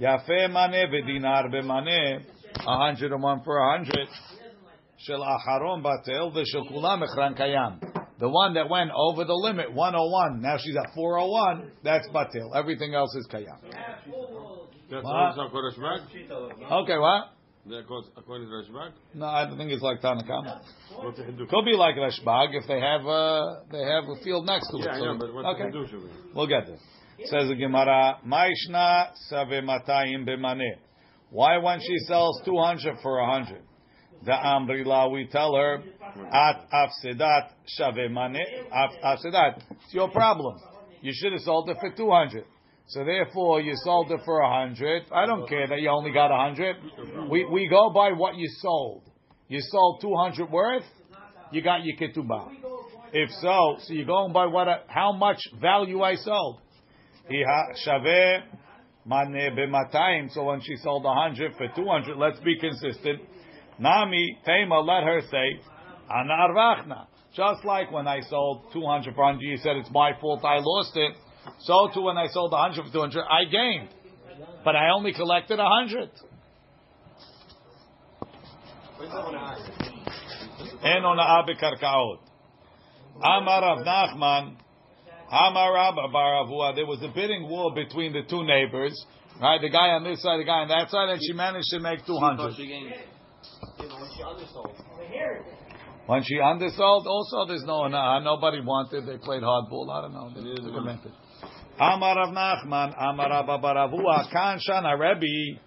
yafeh 0.00 0.48
maneh 0.50 0.86
v'dinar 0.92 1.52
b'maneh, 1.52 2.22
a 2.66 2.76
hundred 2.76 3.12
and 3.12 3.22
one 3.22 3.42
for 3.44 3.58
a 3.58 3.76
hundred. 3.76 4.08
Shel 4.98 5.20
aharon 5.20 5.82
batel 5.82 6.32
v'shel 6.34 6.70
kulam 6.70 7.06
echran 7.06 7.38
kayam. 7.38 7.80
The 8.18 8.28
one 8.28 8.54
that 8.54 8.68
went 8.68 8.90
over 8.96 9.24
the 9.24 9.32
limit, 9.32 9.72
101. 9.72 10.42
Now 10.42 10.56
she's 10.58 10.74
at 10.74 10.92
401. 10.92 11.70
That's 11.84 12.08
batil. 12.08 12.50
Everything 12.56 12.92
else 12.92 13.14
is 13.14 13.28
kayam. 13.32 13.60
That's 14.90 15.04
What? 15.04 15.14
also 15.14 15.42
according 15.42 15.74
to 15.74 15.80
Rashbag? 15.80 16.72
Okay, 16.82 16.98
what? 16.98 17.30
According 18.16 18.48
to 18.48 18.52
Rashbag? 18.52 18.92
No, 19.14 19.26
I 19.26 19.44
don't 19.46 19.56
think 19.58 19.70
it's 19.70 19.82
like 19.82 20.00
Tanakama. 20.00 20.60
Could 21.48 21.64
be 21.64 21.72
like 21.72 21.96
Rashbag 21.96 22.54
if 22.54 22.66
they 22.66 22.80
have 22.80 23.06
uh, 23.06 23.60
they 23.70 23.82
have 23.82 24.04
a 24.08 24.22
field 24.22 24.46
next 24.46 24.70
to 24.70 24.78
it. 24.78 24.84
Yeah, 24.84 24.98
So- 24.98 25.04
know, 25.04 25.18
but 25.18 25.34
what's 25.34 25.60
okay, 25.60 25.70
the 25.70 26.10
we'll 26.34 26.46
get 26.46 26.66
there. 26.66 26.78
Says 27.24 27.48
the 27.48 27.56
Gemara, 27.56 28.18
Maishna 28.26 29.10
save 29.28 29.48
matayim 29.64 30.24
b'maneh. 30.26 30.76
Why 31.30 31.58
when 31.58 31.80
she 31.80 31.98
sells 32.06 32.40
200 32.44 32.98
for 33.02 33.18
a 33.18 33.26
100? 33.28 33.60
The 34.24 34.32
Amrila, 34.32 35.12
we 35.12 35.26
tell 35.26 35.54
her, 35.54 35.82
at 36.32 36.66
afsedat 36.72 37.50
shave 37.66 38.10
maneh, 38.10 38.42
af- 38.72 39.02
afsedat. 39.04 39.62
It's 39.70 39.92
your 39.94 40.10
problem. 40.10 40.58
You 41.00 41.12
should 41.14 41.32
have 41.32 41.42
sold 41.42 41.68
it 41.70 41.76
for 41.80 41.90
200. 41.90 42.44
So 42.88 43.04
therefore, 43.04 43.60
you 43.60 43.74
sold 43.84 44.10
it 44.10 44.20
for 44.24 44.40
a 44.40 44.48
100. 44.48 45.04
I 45.12 45.26
don't 45.26 45.46
care 45.46 45.68
that 45.68 45.80
you 45.80 45.90
only 45.90 46.10
got 46.10 46.30
a 46.30 46.54
100. 46.54 46.76
We, 47.30 47.44
we 47.44 47.68
go 47.68 47.90
by 47.90 48.12
what 48.12 48.36
you 48.36 48.48
sold. 48.60 49.02
You 49.48 49.60
sold 49.60 50.00
200 50.00 50.50
worth, 50.50 50.84
you 51.52 51.62
got 51.62 51.80
your 51.84 51.96
ketubah. 51.96 52.48
If 53.12 53.30
so, 53.40 53.76
so 53.80 53.92
you're 53.92 54.06
going 54.06 54.32
by 54.32 54.46
what, 54.46 54.68
I- 54.68 54.80
how 54.88 55.12
much 55.12 55.38
value 55.60 56.02
I 56.02 56.14
sold. 56.16 56.60
Shaveh 57.30 58.42
maneh 59.06 59.50
b'matayim. 59.54 60.30
So 60.32 60.44
when 60.44 60.60
she 60.62 60.76
sold 60.76 61.04
a 61.04 61.08
100 61.08 61.56
for 61.56 61.68
200, 61.74 62.16
let's 62.16 62.40
be 62.40 62.58
consistent. 62.58 63.20
Nami 63.78 64.38
Tema, 64.46 64.80
let 64.80 65.04
her 65.04 65.20
say, 65.30 65.60
Ana 66.10 66.32
arvachna. 66.48 67.06
Just 67.34 67.64
like 67.64 67.92
when 67.92 68.08
I 68.08 68.20
sold 68.22 68.72
200 68.72 69.14
for 69.14 69.24
100, 69.24 69.42
you 69.42 69.58
said 69.58 69.76
it's 69.76 69.90
my 69.90 70.12
fault, 70.20 70.42
I 70.42 70.58
lost 70.62 70.96
it. 70.96 71.14
So 71.60 71.90
too 71.92 72.02
when 72.02 72.16
I 72.16 72.26
sold 72.28 72.52
100 72.52 72.86
for 72.86 72.92
200, 72.92 73.22
I 73.22 73.44
gained. 73.44 73.88
But 74.64 74.76
I 74.76 74.90
only 74.90 75.12
collected 75.12 75.58
100. 75.58 76.10
En 80.82 81.04
ona 81.04 81.44
karkaot. 81.60 82.18
Amar 83.22 83.62
Rav 83.62 83.78
Nachman, 83.78 84.56
Amar 85.30 85.74
Rabba 85.74 86.08
bar 86.12 86.44
Avuha. 86.44 86.74
There 86.74 86.86
was 86.86 87.02
a 87.02 87.08
bidding 87.08 87.48
war 87.48 87.74
between 87.74 88.12
the 88.12 88.22
two 88.28 88.44
neighbors, 88.44 88.94
right? 89.40 89.60
The 89.60 89.70
guy 89.70 89.88
on 89.90 90.04
this 90.04 90.22
side, 90.22 90.38
the 90.38 90.44
guy 90.44 90.60
on 90.62 90.68
that 90.68 90.90
side, 90.90 91.08
and 91.08 91.20
she 91.20 91.32
managed 91.32 91.68
to 91.70 91.80
make 91.80 92.06
200. 92.06 92.54
She 92.54 92.66
gained. 92.66 92.94
When 96.06 96.22
she 96.22 96.40
undersold, 96.40 97.06
also 97.06 97.46
there's 97.46 97.64
no 97.64 97.86
nobody 97.88 98.60
wanted. 98.60 99.06
They 99.06 99.18
played 99.18 99.42
hardball. 99.42 99.90
I 99.90 100.02
don't 100.02 100.12
know. 100.14 100.30
They 100.34 100.50
advantage. 100.50 101.12
Amar 101.80 102.16
Rav 102.16 102.34
Nachman, 102.34 102.94
Amar 102.98 103.30
Rabba 103.30 103.58
bar 103.58 103.76
Avuha, 103.76 104.30
Kan 104.32 104.58
Shana 104.58 104.98
Rebbe, 104.98 105.60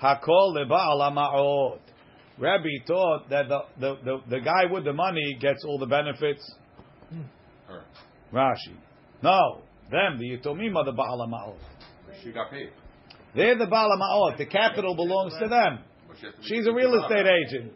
Hakol 0.00 0.54
Lebaal 0.54 1.12
Ma'od. 1.12 1.80
Rebbe 2.38 2.84
taught 2.86 3.28
that 3.30 3.48
the, 3.48 3.60
the, 3.80 3.94
the, 4.04 4.18
the 4.28 4.40
guy 4.40 4.70
with 4.70 4.84
the 4.84 4.92
money 4.92 5.36
gets 5.40 5.64
all 5.66 5.78
the 5.78 5.86
benefits. 5.86 6.54
Rashi. 8.32 8.76
No, 9.22 9.62
them, 9.90 10.18
the 10.18 10.36
Yitomim 10.36 10.76
are 10.76 10.84
the 10.84 10.92
Baal 10.92 11.26
Ma'od. 11.26 11.58
She 12.22 12.32
got 12.32 12.50
paid. 12.50 12.70
They're 13.34 13.56
the 13.58 13.66
Baal 13.66 13.90
Ma'od. 13.98 14.38
The 14.38 14.46
capital 14.46 14.94
belongs 14.94 15.34
to 15.40 15.48
them. 15.48 15.80
But 16.06 16.16
she 16.18 16.26
has 16.26 16.34
to 16.34 16.40
make 16.40 16.48
She's 16.48 16.66
a 16.66 16.72
real 16.72 16.94
estate 17.02 17.26
agent. 17.26 17.72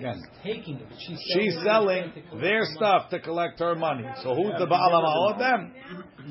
She 0.00 0.06
makes 0.06 0.18
the 0.20 0.28
ketubah. 0.28 0.40
Again. 0.42 0.56
Taking 0.56 0.76
it, 0.76 0.88
but 0.88 0.98
she's 0.98 1.18
selling 1.28 1.44
She's 1.44 1.54
it 1.56 1.64
selling 1.64 2.12
their 2.40 2.60
money. 2.60 2.74
stuff 2.76 3.10
to 3.10 3.20
collect 3.20 3.58
her 3.60 3.74
money. 3.74 4.04
So 4.22 4.34
who's 4.34 4.54
the 4.58 4.66
Baal 4.66 4.90
Ma'od? 4.90 5.38
Them. 5.38 5.72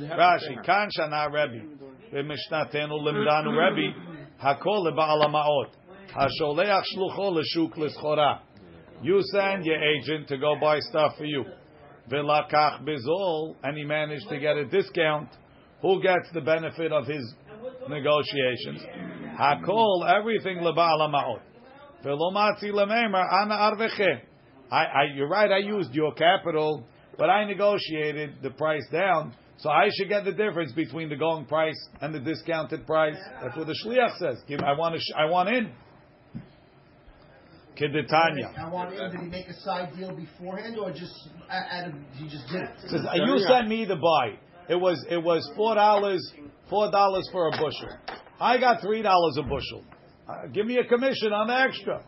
Rashi, 0.10 0.65
Kan 0.65 0.89
Shana 0.97 1.27
Rebbe. 1.32 1.65
V'mishnatenu 2.13 2.99
limdanu 3.01 3.51
Rebbe. 3.55 3.95
Hakol 4.43 4.91
leBaal 4.91 5.21
Ma'od. 5.29 5.69
Hasholeach 6.15 6.84
shlucho 6.95 7.32
l'shuk 7.32 7.77
l'schora. 7.77 8.39
You 9.01 9.21
send 9.32 9.65
your 9.65 9.82
agent 9.82 10.27
to 10.29 10.38
go 10.38 10.55
buy 10.60 10.79
stuff 10.79 11.15
for 11.17 11.25
you. 11.25 11.45
V'lakach 12.12 12.84
bezol, 12.84 13.55
and 13.63 13.77
he 13.77 13.84
managed 13.86 14.27
to 14.29 14.39
get 14.39 14.58
a 14.58 14.65
discount. 14.65 15.29
Who 15.82 16.01
gets 16.01 16.29
the 16.34 16.41
benefit 16.41 16.91
of 16.91 17.05
his 17.08 17.36
negotiations. 17.88 18.84
Hakol, 19.39 20.05
everything 20.10 20.58
leba'al 20.58 20.99
ha'ma'ot. 20.99 21.39
I, 24.71 24.85
I, 24.85 25.03
you're 25.15 25.27
right. 25.27 25.51
I 25.51 25.57
used 25.57 25.93
your 25.93 26.13
capital, 26.13 26.85
but 27.17 27.29
I 27.29 27.45
negotiated 27.45 28.35
the 28.41 28.51
price 28.51 28.85
down, 28.91 29.33
so 29.57 29.69
I 29.69 29.89
should 29.97 30.07
get 30.09 30.23
the 30.23 30.31
difference 30.31 30.71
between 30.71 31.09
the 31.09 31.15
going 31.15 31.45
price 31.45 31.77
and 32.01 32.13
the 32.13 32.19
discounted 32.19 32.85
price. 32.85 33.17
That's 33.41 33.57
what 33.57 33.67
the 33.67 33.75
shliach 33.85 34.17
says. 34.17 34.38
I 34.63 34.77
want 34.77 34.95
to. 34.95 35.01
Sh- 35.01 35.15
I 35.17 35.25
want 35.25 35.49
in. 35.49 35.71
Kedetanya. 37.75 38.57
I 38.57 38.69
want 38.69 38.93
in. 38.93 39.12
Did 39.12 39.19
he 39.21 39.27
make 39.27 39.47
a 39.47 39.53
side 39.62 39.93
deal 39.95 40.15
beforehand, 40.15 40.77
or 40.77 40.91
just 40.91 41.13
at, 41.49 41.91
he 42.15 42.29
just 42.29 42.47
did 42.51 42.62
it? 42.62 42.69
Says, 42.88 43.01
uh, 43.05 43.15
you 43.15 43.39
sent 43.39 43.67
me 43.67 43.85
the 43.85 43.95
buy. 43.95 44.38
It 44.69 44.75
was 44.75 45.03
it 45.09 45.17
was 45.17 45.49
four 45.55 45.75
dollars 45.75 46.21
four 46.69 46.91
dollars 46.91 47.27
for 47.31 47.47
a 47.47 47.51
bushel. 47.51 47.89
I 48.39 48.57
got 48.59 48.81
three 48.81 49.01
dollars 49.01 49.38
a 49.38 49.43
bushel. 49.43 49.83
Uh, 50.30 50.46
give 50.54 50.65
me 50.68 50.78
a 50.78 50.84
commission 50.84 51.34
on 51.34 51.48
the 51.48 51.56
extra. 51.60 52.04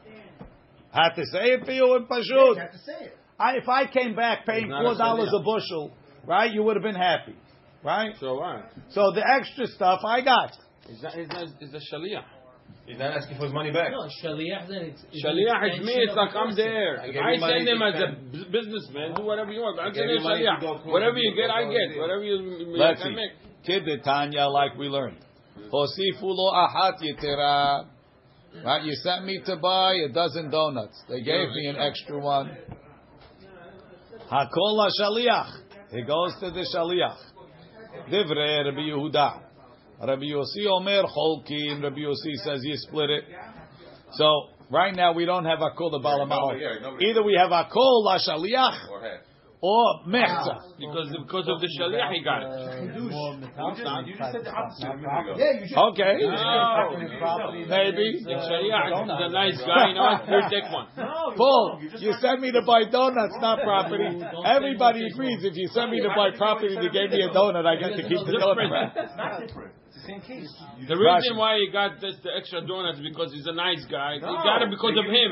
Had 0.92 1.14
to 1.16 1.26
say 1.26 1.54
it 1.54 1.66
for 1.66 1.72
you 1.72 1.96
in 1.96 2.02
You 2.04 2.08
Pashut. 2.08 2.58
have 2.60 2.72
to 2.72 2.78
say 2.78 3.06
it. 3.06 3.18
I, 3.40 3.56
if 3.58 3.68
I 3.68 3.88
came 3.88 4.16
back 4.16 4.46
paying 4.46 4.70
four 4.70 4.96
dollars 4.96 5.30
a 5.36 5.40
bushel, 5.42 5.92
right, 6.28 6.52
you 6.54 6.62
would 6.64 6.76
have 6.76 6.84
been 6.84 6.94
happy, 6.96 7.36
right? 7.84 8.14
So 8.20 8.36
what? 8.36 8.70
So 8.92 9.12
the 9.16 9.24
extra 9.28 9.66
stuff 9.68 10.02
I 10.06 10.22
got. 10.22 10.52
Is 10.90 11.02
that 11.02 11.18
is 11.18 11.28
that 11.30 11.44
is 11.60 11.72
the 11.72 11.82
shaliach? 11.92 12.26
He's 12.86 13.00
not 13.00 13.12
asking 13.18 13.38
for 13.38 13.46
his 13.46 13.54
money 13.54 13.72
back. 13.72 13.92
No, 13.92 14.08
shaliach 14.22 14.68
then 14.68 14.82
it's. 14.94 15.02
it's 15.12 15.26
Shaliach 15.26 15.64
an 15.64 15.80
is 15.82 15.86
me. 15.86 15.94
It's 15.94 16.14
like 16.16 16.36
I'm 16.36 16.56
there. 16.56 17.00
I 17.02 17.06
If 17.08 17.14
gave 17.14 17.24
I 17.24 17.38
send 17.40 17.68
him 17.68 17.82
as 17.82 17.96
a 17.96 17.98
spend. 17.98 18.32
b- 18.34 18.48
businessman, 18.52 19.16
do 19.16 19.24
whatever 19.24 19.52
you 19.52 19.62
want. 19.62 19.80
I'm 19.80 19.94
gave 19.94 20.02
sending 20.02 20.18
you 20.18 20.24
money 20.24 20.44
to 20.46 20.58
go 20.62 20.78
shaliach. 20.78 20.86
Whatever 20.92 21.18
you 21.18 21.34
get, 21.36 21.50
I 21.50 21.64
get. 21.72 21.98
Whatever 21.98 22.24
you 22.24 22.78
Let's 22.78 23.02
I 23.02 23.06
see. 23.06 23.16
make. 23.16 23.32
Kid 23.66 23.86
the 23.86 23.98
Tanya, 24.04 24.46
like 24.48 24.78
we 24.78 24.88
learned. 24.90 25.18
Hosifu 25.72 26.22
lo 26.24 26.52
ahat 26.54 27.02
yitera. 27.02 27.86
Right, 28.64 28.84
you 28.84 28.94
sent 28.96 29.26
me 29.26 29.42
to 29.46 29.56
buy 29.58 29.94
a 30.08 30.10
dozen 30.14 30.52
donuts. 30.52 31.02
They 31.10 31.22
gave 31.22 31.50
me 31.50 31.68
an 31.68 31.78
extra 31.78 32.20
one. 32.20 32.56
Hakol 34.32 34.88
shaliach. 35.00 35.62
It 35.92 36.06
goes 36.06 36.34
to 36.42 36.52
the 36.52 36.66
shaliach. 36.74 37.18
Divrei 38.10 38.66
Rabbi 38.66 38.82
Yehuda. 38.82 39.42
Rabbi 40.06 40.24
Yossi 40.24 40.68
Omer 40.70 41.04
Cholkin. 41.04 41.82
Rabbi 41.82 42.00
Yossi 42.00 42.36
says 42.44 42.62
you 42.64 42.76
split 42.78 43.10
it. 43.10 43.24
So 44.14 44.50
right 44.70 44.96
now 44.96 45.14
we 45.14 45.26
don't 45.26 45.46
have 45.46 45.60
hakol 45.60 45.92
the 45.92 46.00
balamao. 46.00 46.60
Yeah, 46.60 47.10
Either 47.10 47.24
we 47.24 47.36
have 47.36 47.50
hakol 47.50 48.04
la 48.04 48.18
shaliach 48.18 48.88
Or 49.62 50.02
half. 50.02 50.10
mechza. 50.10 50.58
Because 50.82 51.14
because 51.14 51.46
of 51.46 51.62
the 51.62 51.70
shaliach, 51.78 52.10
he 52.12 52.24
got 52.26 52.42
it. 52.42 52.50
You 52.98 53.14
just 54.18 54.34
said 54.34 54.42
the 54.42 54.50
opposite 54.50 54.90
a 54.90 54.98
minute 54.98 55.22
ago. 55.22 55.38
Yeah, 55.38 55.62
you 55.62 55.68
should. 55.70 55.78
Okay. 55.94 56.18
No. 56.26 56.98
Maybe. 57.70 58.26
The 58.26 58.42
shaliach 58.42 58.90
is 58.90 59.22
a 59.22 59.30
nice 59.30 59.62
guy. 59.62 59.90
You 59.90 59.94
know 59.94 60.18
what? 60.18 60.26
Here, 60.30 60.50
take 60.50 60.66
one. 60.74 60.88
Paul, 61.38 61.78
you 62.00 62.14
sent 62.20 62.42
me 62.42 62.52
to 62.52 62.62
buy 62.66 62.86
donuts, 62.90 63.38
not 63.40 63.62
property. 63.62 64.10
Everybody 64.46 65.06
agrees. 65.06 65.44
If 65.44 65.56
you 65.56 65.68
send 65.74 65.92
me 65.92 66.02
to 66.02 66.10
buy 66.10 66.32
property, 66.36 66.76
they 66.76 66.90
gave 66.90 67.12
me 67.12 67.22
a 67.22 67.30
donut, 67.30 67.66
I 67.66 67.76
get 67.78 67.96
to 67.98 68.04
keep 68.04 68.18
the 68.26 68.42
donut. 68.42 68.98
It's 68.98 69.16
not 69.16 69.46
different. 69.46 69.74
It's 70.02 70.10
the 70.10 70.18
same 70.18 70.26
case. 70.26 70.50
The 70.90 70.98
reason 70.98 71.38
why 71.38 71.62
he 71.62 71.70
got 71.70 72.02
this 72.02 72.18
the 72.26 72.34
extra 72.34 72.66
donuts 72.66 72.98
is 72.98 73.06
because 73.06 73.30
he's 73.30 73.46
a 73.46 73.54
nice 73.54 73.86
guy. 73.86 74.18
he 74.18 74.26
got 74.26 74.66
it 74.66 74.74
because 74.74 74.98
of 74.98 75.06
him. 75.06 75.30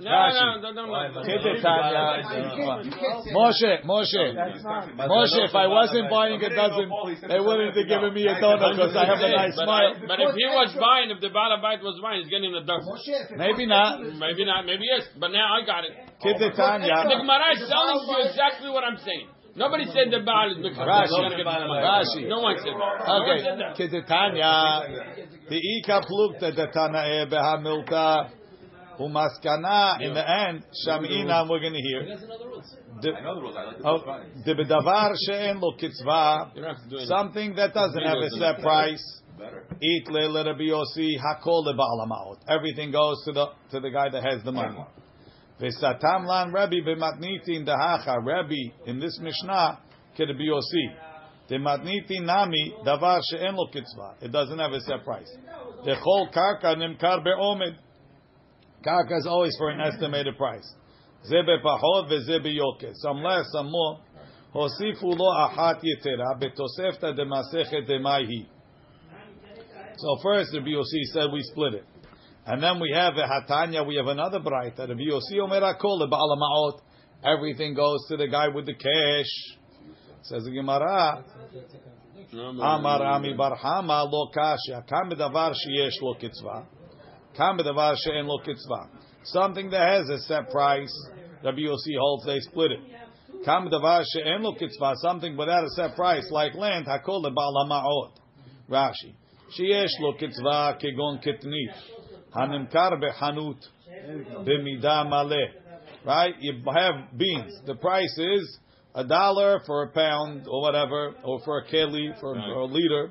No, 0.00 0.16
no, 0.32 0.56
no, 0.64 0.72
no, 0.72 0.84
no. 0.88 1.20
Kid 1.20 1.44
the 1.44 1.60
Tanya. 1.60 2.24
You 2.24 2.56
can't, 2.56 2.80
you 2.88 2.92
can't 2.96 3.20
say 3.20 3.32
Moshe, 3.36 3.84
Moshe, 3.84 4.24
Moshe, 5.04 5.38
if 5.44 5.52
I 5.52 5.66
wasn't 5.68 6.08
buying 6.08 6.40
a 6.40 6.48
dozen, 6.48 6.88
they 7.28 7.40
wouldn't 7.40 7.76
have 7.76 7.88
given 7.88 8.12
me 8.16 8.24
a 8.24 8.40
donut 8.40 8.72
because 8.72 8.96
I 8.96 9.04
have 9.04 9.20
a 9.20 9.28
nice 9.28 9.52
smile. 9.52 10.00
but 10.08 10.16
if 10.20 10.32
he 10.32 10.46
was 10.48 10.72
buying, 10.80 11.12
if 11.12 11.20
the 11.20 11.28
Balabite 11.28 11.84
was 11.84 12.00
buying, 12.00 12.24
he's 12.24 12.32
getting 12.32 12.56
a 12.56 12.64
dozen. 12.64 12.88
Moshe, 12.88 13.12
if 13.12 13.30
it 13.32 13.36
Maybe 13.36 13.68
not. 13.68 14.00
Maybe 14.00 14.48
not, 14.48 14.64
maybe 14.64 14.88
yes, 14.88 15.04
but 15.20 15.28
now 15.28 15.52
I 15.52 15.66
got 15.66 15.84
it. 15.84 15.92
Kid 16.24 16.40
oh, 16.40 16.48
the 16.48 16.56
The 16.56 17.18
Gemara 17.20 17.52
is 17.52 17.68
telling 17.68 18.00
you 18.08 18.16
exactly 18.24 18.70
what 18.72 18.84
I'm 18.84 18.96
saying. 18.96 19.35
Nobody 19.56 19.84
said 19.86 20.10
the 20.12 20.20
Baal 20.24 20.52
is 20.52 20.58
Mekhabel. 20.58 20.86
Rashi. 20.86 21.02
He's 21.02 21.10
gonna 21.10 21.30
get 21.30 21.38
the 21.38 21.44
money. 21.44 21.82
Rashi. 21.82 22.28
No 22.28 22.40
one 22.40 22.56
said 22.58 22.66
that. 22.66 23.06
No 23.08 23.18
one 23.24 23.38
said 23.40 23.52
Okay, 23.52 23.58
that. 23.58 23.76
Kid 23.76 23.90
the 23.90 24.02
Tanya. 24.02 25.26
The 25.48 25.56
Ika 25.56 26.00
Plukta 26.06 26.54
the 26.54 26.66
Tanae 26.74 27.28
Beha 27.30 27.56
Milta. 27.64 28.30
Umaskana, 28.98 30.00
in 30.00 30.14
the 30.14 30.24
end, 30.24 30.64
Shamina, 30.86 31.46
we're 31.48 31.60
going 31.60 31.74
to 31.74 31.80
hear. 31.80 32.06
That's 32.08 32.22
another 32.22 32.46
rules. 32.48 32.76
The- 33.02 33.12
the 33.12 33.40
rules. 33.40 33.54
I 33.56 33.64
like 33.64 33.78
the 33.78 33.86
Oh, 33.86 34.02
rules. 34.02 34.44
the 34.44 34.54
bedavar 34.54 35.14
she'en 35.26 35.60
lo 35.60 35.72
kitzva, 35.76 36.54
You 36.56 36.62
don't 36.62 36.74
have 36.74 36.82
to 36.82 36.88
do 36.88 36.96
anything. 36.96 37.06
something 37.16 37.54
that 37.56 37.74
doesn't 37.74 38.02
have 38.02 38.16
a 38.16 38.30
set 38.30 38.62
price. 38.62 39.22
Better. 39.38 39.66
Eat 39.82 40.08
le 40.08 40.28
le 40.28 40.44
Rabbi 40.44 40.62
Yossi 40.64 41.18
hakol 41.20 41.66
leba'al 41.66 42.06
ha'ma'ot. 42.06 42.38
Everything 42.48 42.90
goes 42.90 43.22
to 43.26 43.32
the 43.32 43.46
to 43.72 43.80
the 43.80 43.90
guy 43.90 44.08
that 44.08 44.22
has 44.24 44.42
the 44.44 44.52
money. 44.52 44.78
V'satam 45.59 46.25
lan 46.25 46.51
Rabbi 46.51 46.81
b'matnitin 46.81 47.65
dahacha. 47.67 48.25
Rabbi 48.25 48.71
in 48.85 48.99
this 48.99 49.19
Mishnah 49.21 49.79
ke 50.15 50.19
Rabbi 50.19 50.47
Yossi. 50.49 50.95
The 51.47 51.55
matnitin 51.55 52.25
nami 52.25 52.73
davar 52.85 53.21
she'en 53.29 53.55
lo 53.55 53.67
kitzva. 53.67 54.23
It 54.23 54.31
doesn't 54.31 54.57
have 54.57 54.71
a 54.71 54.81
set 54.81 55.03
price. 55.03 55.31
The 55.85 55.95
chol 55.95 56.33
karka 56.33 56.75
nimkar 56.75 57.23
be'omed. 57.23 57.75
Karka 58.85 59.17
is 59.19 59.27
always 59.27 59.55
for 59.57 59.69
an 59.69 59.81
estimated 59.81 60.37
price. 60.37 60.75
זה 61.23 61.37
בפחות 61.41 62.05
וזה 62.09 62.39
ביוקר. 62.39 62.91
Some 62.93 63.21
less, 63.23 63.45
some 63.53 63.69
more. 63.69 63.99
הוסיפו 64.51 65.11
לו 65.15 65.45
אחת 65.45 65.83
יתרה 65.83 66.33
בתוספתא 66.39 67.11
דמסכת 67.11 67.87
דמאי 67.87 68.25
היא. 68.27 68.45
So 69.97 70.17
first, 70.23 70.53
Rabbi 70.55 70.71
Yossi 70.71 71.03
said 71.13 71.31
we 71.31 71.43
split 71.43 71.75
it. 71.75 71.85
And 72.46 72.62
then 72.62 72.78
we 72.80 72.92
have 72.94 73.14
a 73.16 73.26
Hatanya, 73.26 73.84
we 73.84 73.96
have 73.96 74.06
another 74.06 74.38
bright. 74.38 74.78
Rabbi 74.78 74.92
Yossi 74.94 75.40
omer 75.42 75.60
hakol 75.60 76.00
leba'al 76.00 76.36
ha'ma'ot. 76.36 76.80
Everything 77.24 77.74
goes 77.74 78.06
to 78.08 78.16
the 78.16 78.28
guy 78.28 78.48
with 78.48 78.66
the 78.66 78.74
cash. 78.74 79.58
Says 80.22 80.44
the 80.44 80.52
Gemara, 80.52 81.24
Amar. 82.32 83.02
Ami 83.02 83.34
bar 83.34 83.56
Hama 83.56 84.04
lo 84.04 84.30
kashya. 84.36 84.86
Kam 84.88 85.10
bedavar 85.10 85.54
sheyesh 85.54 86.00
lo 86.02 86.14
kitzva. 86.14 86.66
Kam 87.36 87.58
bedavar 87.58 87.96
she'en 87.96 88.26
lo 88.26 88.38
kitzva. 88.38 88.88
Something 89.24 89.70
that 89.70 89.88
has 89.88 90.08
a 90.08 90.18
set 90.20 90.50
price. 90.50 90.92
Rabbi 91.44 91.58
Yossi 91.58 91.96
holds 91.98 92.26
they 92.26 92.40
split 92.40 92.72
it. 92.72 92.80
Kam 93.44 93.68
bedavar 93.68 94.04
she'en 94.12 94.42
lo 94.42 94.54
kitzva. 94.54 94.94
Something 94.96 95.36
without 95.36 95.64
a 95.64 95.70
set 95.70 95.96
price, 95.96 96.28
like 96.30 96.54
land, 96.54 96.86
hakol 96.86 97.24
leba'al 97.24 97.66
ha'ma'ot. 97.66 98.12
Rashi. 98.70 99.14
Sheyesh 99.58 99.98
lo 100.00 100.14
kitzva 100.14 100.80
kegon 100.82 101.24
kitnit. 101.24 101.74
Hanimkar 102.36 103.00
behanut. 103.00 103.56
B'midah 104.44 105.06
maleh. 105.06 105.46
Right? 106.04 106.34
You 106.40 106.62
have 106.66 107.18
beans. 107.18 107.52
The 107.66 107.74
price 107.74 108.16
is 108.18 108.58
a 108.94 109.04
dollar 109.04 109.60
for 109.66 109.84
a 109.84 109.88
pound 109.88 110.46
or 110.48 110.62
whatever, 110.62 111.14
or 111.24 111.40
for 111.44 111.58
a 111.58 111.64
keli, 111.66 112.18
for, 112.20 112.34
for 112.34 112.60
a 112.60 112.64
liter. 112.64 113.10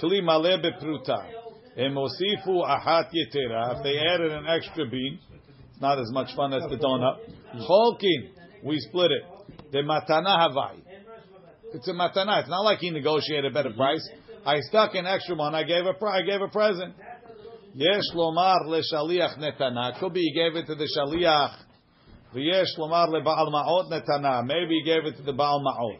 Kli 0.00 0.20
maleh 0.22 0.62
bepruta. 0.62 1.24
Emosifu 1.78 2.62
ahat 2.68 3.10
yetera. 3.14 3.76
If 3.76 3.82
they 3.82 3.98
added 3.98 4.32
an 4.32 4.46
extra 4.46 4.86
bean, 4.88 5.18
it's 5.70 5.80
not 5.80 5.98
as 5.98 6.10
much 6.12 6.34
fun 6.36 6.52
as 6.52 6.62
the 6.68 6.76
donut. 6.76 7.18
Cholkin, 7.66 8.30
we 8.62 8.78
split 8.80 9.10
it. 9.10 9.22
The 9.72 9.78
matana 9.78 10.38
havai. 10.38 10.82
It's 11.72 11.88
a 11.88 11.92
matana. 11.92 12.40
It's 12.40 12.50
not 12.50 12.60
like 12.60 12.78
he 12.80 12.90
negotiated 12.90 13.50
a 13.50 13.54
better 13.54 13.72
price. 13.72 14.06
I 14.44 14.60
stuck 14.60 14.94
an 14.94 15.06
extra 15.06 15.34
one. 15.34 15.54
I 15.54 15.62
gave 15.62 15.84
a 15.86 16.04
I 16.04 16.22
gave 16.22 16.42
a 16.42 16.48
present. 16.48 16.94
Yesh 17.74 18.12
lomar 18.14 18.66
leshaliach 18.66 19.38
netana. 19.38 19.98
Could 19.98 20.12
be 20.12 20.20
he 20.20 20.32
gave 20.34 20.56
it 20.56 20.66
to 20.66 20.74
the 20.74 20.88
shaliach. 20.96 21.56
V'yesh 22.34 22.78
lomar 22.78 23.08
lebaal 23.08 23.50
ma'ot 23.50 23.90
netana. 23.90 24.44
Maybe 24.44 24.80
he 24.80 24.84
gave 24.84 25.06
it 25.06 25.16
to 25.16 25.22
the 25.22 25.32
baal 25.32 25.62
ma'ot. 25.64 25.98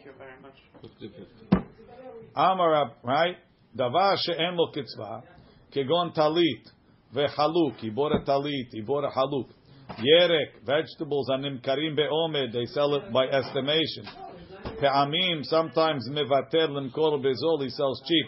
Amar, 2.35 2.91
right? 3.03 3.37
Davar 3.75 4.17
she'en 4.17 4.55
lo 4.55 4.71
kitzva. 4.71 5.23
Kegon 5.75 6.15
talit. 6.15 6.63
Ve'chaluk. 7.15 7.77
He 7.77 7.89
bought 7.89 8.11
a 8.11 8.19
talit. 8.19 8.69
He 8.71 8.81
bought 8.81 9.03
a 9.03 9.09
haluk. 9.09 9.49
Yerek. 9.97 10.65
Vegetables. 10.65 11.29
Animkarim 11.29 11.95
be'omed. 11.95 12.53
They 12.53 12.65
sell 12.65 12.93
it 12.95 13.11
by 13.11 13.25
estimation. 13.27 14.07
Pe'amim. 14.79 15.43
Sometimes 15.43 16.07
mevater 16.09 16.69
lemkor 16.69 17.19
bezol. 17.23 17.63
He 17.63 17.69
sells 17.69 18.01
cheap. 18.07 18.27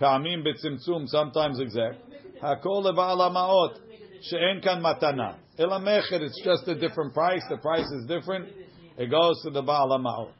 Pe'amim 0.00 0.44
betzimtzum. 0.44 1.06
Sometimes 1.08 1.58
exact. 1.58 1.98
Hakol 2.42 2.84
lebaal 2.84 3.18
ha'ma'ot. 3.18 3.78
She'en 4.22 4.60
kan 4.62 4.82
matana. 4.82 5.36
Ela 5.58 5.80
mecher. 5.80 6.20
It's 6.20 6.40
just 6.44 6.68
a 6.68 6.74
different 6.74 7.14
price. 7.14 7.42
The 7.48 7.56
price 7.58 7.86
is 7.86 8.06
different. 8.06 8.48
It 8.98 9.10
goes 9.10 9.40
to 9.42 9.50
the 9.50 9.62
baal 9.62 9.88
ha'ma'ot. 9.96 10.32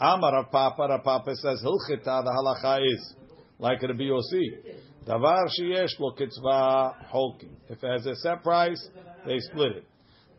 Amar 0.00 0.44
Papa, 0.50 1.00
Papa 1.04 1.36
says, 1.36 1.62
Hilchita, 1.64 2.24
the 2.24 2.30
halacha 2.30 2.84
is, 2.84 3.14
like 3.58 3.80
Rabbi 3.80 4.02
Yossi, 4.02 4.74
Davar 5.06 5.46
sheyesh 5.58 5.98
lo 6.00 6.12
kitzva 6.18 7.06
holkin. 7.12 7.50
If 7.68 7.82
it 7.82 7.86
has 7.86 8.06
a 8.06 8.16
set 8.16 8.42
price, 8.42 8.88
they 9.26 9.38
split 9.38 9.76
it. 9.76 9.84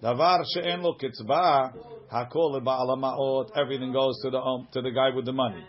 Davar 0.04 0.44
she'en 0.54 0.82
lo 0.82 0.96
kitzva, 1.02 1.74
hakol 2.12 2.62
leba'al 2.62 2.98
ha'ma'ot, 2.98 3.52
everything 3.56 3.94
goes 3.94 4.20
to 4.24 4.30
the, 4.30 4.40
um, 4.40 4.68
to 4.74 4.82
the 4.82 4.92
guy 4.92 5.16
with 5.16 5.26
the 5.26 5.32
money. 5.32 5.64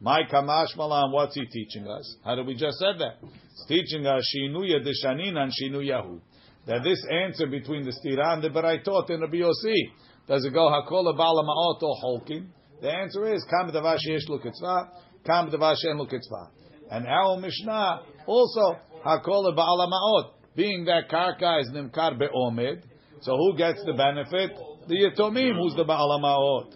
My 0.00 0.22
kamash 0.32 0.76
malan, 0.76 1.12
what's 1.12 1.34
he 1.34 1.44
teaching 1.46 1.88
us? 1.88 2.16
How 2.24 2.36
did 2.36 2.46
we 2.46 2.54
just 2.54 2.78
said 2.78 2.98
that? 2.98 3.16
It's 3.22 3.66
teaching 3.66 4.06
us 4.06 4.22
shinuya 4.34 4.86
deshanin 4.86 5.36
and 5.36 5.52
shinuyahu. 5.52 6.20
That 6.66 6.84
this 6.84 7.04
answer 7.10 7.46
between 7.46 7.84
the 7.84 7.92
stira 7.92 8.34
and 8.34 8.42
the 8.42 8.50
beraitot 8.50 9.10
in 9.10 9.20
Rabbi 9.20 9.36
Yossi 9.36 9.90
does 10.28 10.44
it 10.44 10.52
go 10.52 10.68
hakol 10.68 11.16
bala 11.16 11.42
ma'ot 11.42 11.82
or 11.82 11.96
holkin? 12.04 12.48
The 12.82 12.92
answer 12.92 13.32
is 13.32 13.44
kam 13.48 13.70
davar 13.70 13.96
sheyesh 13.96 14.28
lukitzva, 14.28 14.88
kam 15.26 15.50
davar 15.50 15.74
she'en 15.80 15.98
lukitzva. 15.98 16.50
And 16.90 17.06
our 17.06 17.38
Mishnah 17.40 18.00
also 18.26 18.76
hakol 19.04 19.56
ba'ala 19.56 19.90
ma'ot, 19.90 20.32
being 20.54 20.84
that 20.84 21.08
karka 21.08 21.62
is 21.62 21.70
nimkar 21.70 22.18
be'omed. 22.18 22.82
So 23.22 23.36
who 23.36 23.56
gets 23.56 23.82
the 23.84 23.94
benefit? 23.94 24.50
The 24.86 24.94
yatomim, 24.94 25.58
who's 25.58 25.74
the 25.74 25.84
ba'ala 25.84 26.20
ma'ot. 26.20 26.74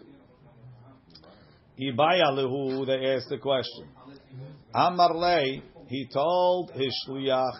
Ibaya 1.80 2.32
lehu, 2.32 2.87
they 2.87 3.14
asked 3.14 3.28
the 3.30 3.38
question. 3.38 3.88
Amar 4.74 5.14
lei, 5.14 5.62
he 5.88 6.06
told 6.12 6.70
his 6.72 6.92
shliach. 7.06 7.52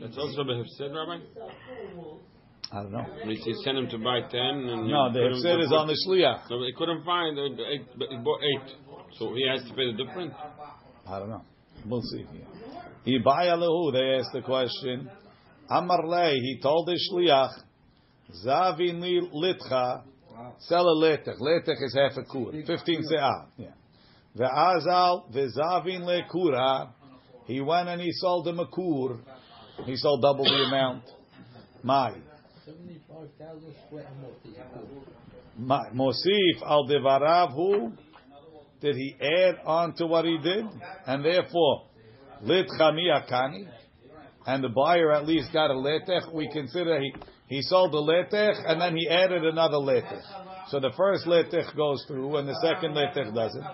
That's 0.00 0.16
also 0.18 0.44
the 0.44 0.50
Behefsid, 0.52 0.92
Rabbi? 0.94 1.24
I 2.72 2.82
don't 2.82 2.92
know. 2.92 3.06
He 3.24 3.34
he 3.36 3.54
sent 3.62 3.78
him 3.78 3.88
to 3.90 3.98
buy 3.98 4.20
ten, 4.22 4.40
and 4.40 4.88
No, 4.88 5.08
he 5.10 5.18
the 5.18 5.28
hefsed 5.28 5.62
is 5.62 5.72
on 5.72 5.86
the 5.86 5.96
shliach. 6.06 6.50
No, 6.50 6.62
he 6.64 6.72
couldn't 6.76 7.04
find 7.04 7.38
uh, 7.38 7.42
eight, 7.70 7.86
but 7.96 8.08
he 8.10 8.16
bought 8.16 8.40
eight, 8.42 8.74
so 9.18 9.32
he 9.34 9.46
has 9.48 9.62
to 9.68 9.74
pay 9.74 9.92
the 9.92 10.04
difference. 10.04 10.34
I 11.06 11.18
don't 11.18 11.30
know. 11.30 11.42
We'll 11.86 12.02
see. 12.02 12.24
Ibaya 13.06 13.56
lehu, 13.58 13.92
they 13.92 14.18
asked 14.18 14.32
the 14.32 14.42
question. 14.42 15.08
Amar 15.70 16.06
lei, 16.06 16.34
he 16.40 16.58
told 16.60 16.88
his 16.88 17.08
shliach, 17.12 17.52
Zavin 18.44 19.00
li 19.00 19.54
litcha, 20.34 20.52
sell 20.60 20.88
a 20.88 20.94
letech. 20.94 21.38
Letech 21.40 21.82
is 21.82 21.94
half 21.94 22.16
a 22.16 22.24
kur, 22.24 22.52
15 22.66 23.02
se'ah. 23.02 23.46
Yeah. 23.56 23.68
Ve'azal, 24.36 25.32
ve'zavin 25.32 26.04
le 26.04 26.22
kura, 26.30 26.92
he 27.46 27.60
went 27.60 27.88
and 27.88 28.00
he 28.00 28.10
sold 28.12 28.48
him 28.48 28.58
a 28.58 28.66
kur. 28.66 29.18
He 29.84 29.96
sold 29.96 30.22
double 30.22 30.44
the 30.44 30.64
amount. 30.66 31.04
My. 31.82 32.12
Seventy-five 32.64 33.28
thousand 33.38 33.74
sweat 33.88 34.06
amot. 34.06 35.04
Ma- 35.56 35.90
Mosif 35.94 36.62
al 36.62 36.88
devarav 36.88 37.52
hu, 37.52 37.92
did 38.80 38.96
he 38.96 39.14
add 39.20 39.56
on 39.64 39.94
to 39.94 40.06
what 40.06 40.24
he 40.24 40.38
did? 40.42 40.64
And 41.06 41.24
therefore, 41.24 41.86
lit 42.42 42.66
chami 42.80 43.06
akani, 43.10 43.68
and 44.46 44.62
the 44.62 44.68
buyer 44.68 45.12
at 45.12 45.26
least 45.26 45.52
got 45.52 45.70
a 45.70 45.74
letech, 45.74 46.32
we 46.32 46.48
consider 46.52 47.00
he, 47.00 47.14
he 47.48 47.62
sold 47.62 47.92
the 47.92 47.98
letech 47.98 48.54
and 48.66 48.80
then 48.80 48.96
he 48.96 49.08
added 49.08 49.44
another 49.44 49.76
letech. 49.76 50.22
So 50.68 50.80
the 50.80 50.92
first 50.96 51.26
letech 51.26 51.74
goes 51.76 52.04
through 52.06 52.36
and 52.36 52.48
the 52.48 52.58
second 52.62 52.94
letech 52.94 53.34
doesn't. 53.34 53.64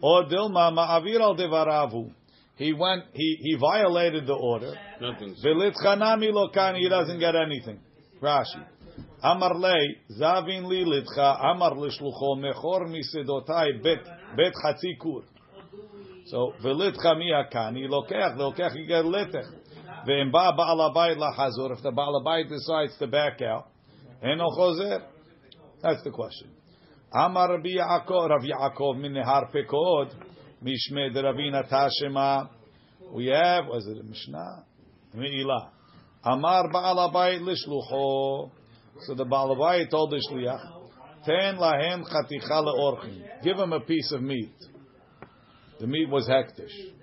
Or 0.00 0.24
dilma 0.24 0.72
ma'avir 0.72 1.20
al 1.20 1.36
devaravu. 1.36 2.10
He 2.56 2.72
went, 2.72 3.04
he, 3.12 3.36
he 3.40 3.56
violated 3.56 4.26
the 4.26 4.34
order. 4.34 4.74
Nothing. 5.00 5.36
Velit 5.44 5.74
chanami 5.84 6.32
lokani, 6.32 6.78
he 6.78 6.88
doesn't 6.88 7.18
get 7.18 7.34
anything. 7.36 7.80
Rashi. 8.22 8.64
Amar 9.22 9.54
lei, 9.54 9.98
zavin 10.18 10.66
li 10.66 10.84
litcha, 10.84 11.44
amar 11.44 11.72
lishlucho, 11.72 12.38
mechor 12.38 12.86
misedotai 12.88 13.82
bet, 13.82 13.98
bet 14.36 14.52
chatzi 14.64 14.98
kur. 14.98 15.24
So, 16.26 16.54
velitcha 16.64 17.16
mi 17.18 17.30
akani, 17.30 17.88
lokech, 17.88 18.36
lokech, 18.36 18.74
you 18.74 18.86
get 18.86 19.04
letech. 19.04 19.44
If 20.08 21.82
the 21.82 21.90
ba'al 21.90 22.24
habayit 22.24 22.48
decides 22.48 22.96
to 22.98 23.06
back 23.08 23.42
out. 23.42 23.68
That's 25.82 26.02
the 26.04 26.10
question. 26.10 26.48
Amar 27.12 27.50
Rabbi 27.50 27.70
Yaakov, 27.70 28.30
Rav 28.30 28.42
Yaakov 28.42 29.00
min 29.00 29.14
nehar 29.14 29.50
pekod, 29.52 30.14
mishme 30.62 31.12
de 31.12 31.22
Ravina 31.22 31.68
tashema. 31.68 32.48
We 33.12 33.26
have, 33.26 33.66
was 33.66 33.86
it 33.86 33.98
a 33.98 34.02
Mishnah? 34.04 34.64
Me'ilah. 35.14 35.70
Amar 36.24 36.70
ba'al 36.72 37.12
habayit 37.12 37.40
lishlucho. 37.40 38.50
So 39.06 39.14
the 39.14 39.24
ba'al 39.24 39.56
habayit 39.56 39.90
told 39.90 40.10
the 40.12 40.20
shliach, 40.30 40.70
ten 41.24 41.56
lahem 41.56 42.04
chaticha 42.04 42.62
le'orchim. 42.64 43.42
Give 43.42 43.56
him 43.56 43.72
a 43.72 43.80
piece 43.80 44.12
of 44.12 44.22
meat. 44.22 44.54
The 45.80 45.86
meat 45.86 46.08
was 46.08 46.28
hektish. 46.28 46.94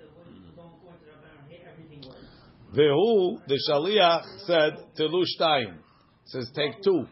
Vehu, 2.74 3.40
the 3.46 3.58
shaliach 3.70 4.46
said, 4.46 4.72
telu 4.98 5.24
shtayim. 5.38 5.76
Says, 6.26 6.50
take 6.54 6.82
two. 6.82 7.06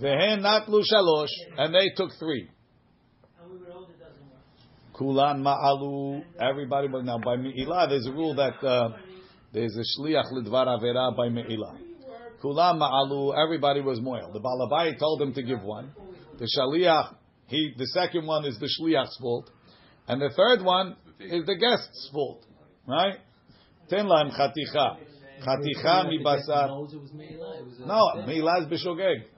Vehen 0.00 0.40
natlu 0.42 0.82
shalosh, 0.92 1.28
and 1.56 1.74
they 1.74 1.88
took 1.96 2.10
three. 2.18 2.50
Kulan 4.96 5.42
ma'alu, 5.42 6.24
everybody, 6.40 6.88
but 6.88 7.04
now 7.04 7.18
by 7.18 7.36
Me'ilah, 7.36 7.88
there's 7.88 8.06
a 8.06 8.12
rule 8.12 8.34
that 8.34 8.66
uh, 8.66 8.96
there's 9.52 9.76
a 9.76 10.00
shliach 10.00 10.32
lidvar 10.32 10.66
avera 10.66 11.14
by 11.16 11.28
Me'ilah. 11.28 11.78
Kulan 12.40 12.78
ma'alu, 12.78 13.34
everybody 13.42 13.80
was 13.80 14.00
moil. 14.00 14.30
The 14.32 14.40
balabai 14.40 14.98
told 14.98 15.20
him 15.20 15.34
to 15.34 15.42
give 15.42 15.62
one. 15.62 15.92
The 16.38 16.48
shaliach, 16.58 17.14
he, 17.46 17.72
the 17.76 17.86
second 17.88 18.26
one 18.26 18.44
is 18.44 18.58
the 18.58 18.68
shliach's 18.80 19.16
fault. 19.20 19.50
And 20.08 20.20
the 20.20 20.30
third 20.36 20.64
one 20.64 20.96
is 21.20 21.44
the 21.46 21.56
guest's 21.56 22.10
fault. 22.12 22.44
Right? 22.86 23.18
Was 27.02 27.12
Me'ilah. 27.12 27.60
It 27.60 27.66
was 27.66 27.80
a 27.80 27.86
No, 27.86 28.26
Me'ilah 28.26 28.60
is 28.62 28.66
b'shogeg. 28.66 29.36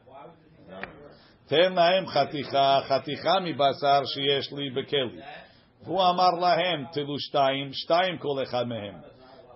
תן 1.46 1.72
להם 1.72 2.06
חתיכה, 2.06 2.80
חתיכה 2.88 3.34
מבשר 3.40 4.00
שיש 4.04 4.52
לי 4.52 4.70
בכלי. 4.70 5.20
והוא 5.84 6.02
אמר 6.10 6.30
להם, 6.30 6.84
תלו 6.92 7.18
שתיים, 7.18 7.72
שתיים 7.72 8.18
כל 8.18 8.42
אחד 8.42 8.64
מהם. 8.66 8.94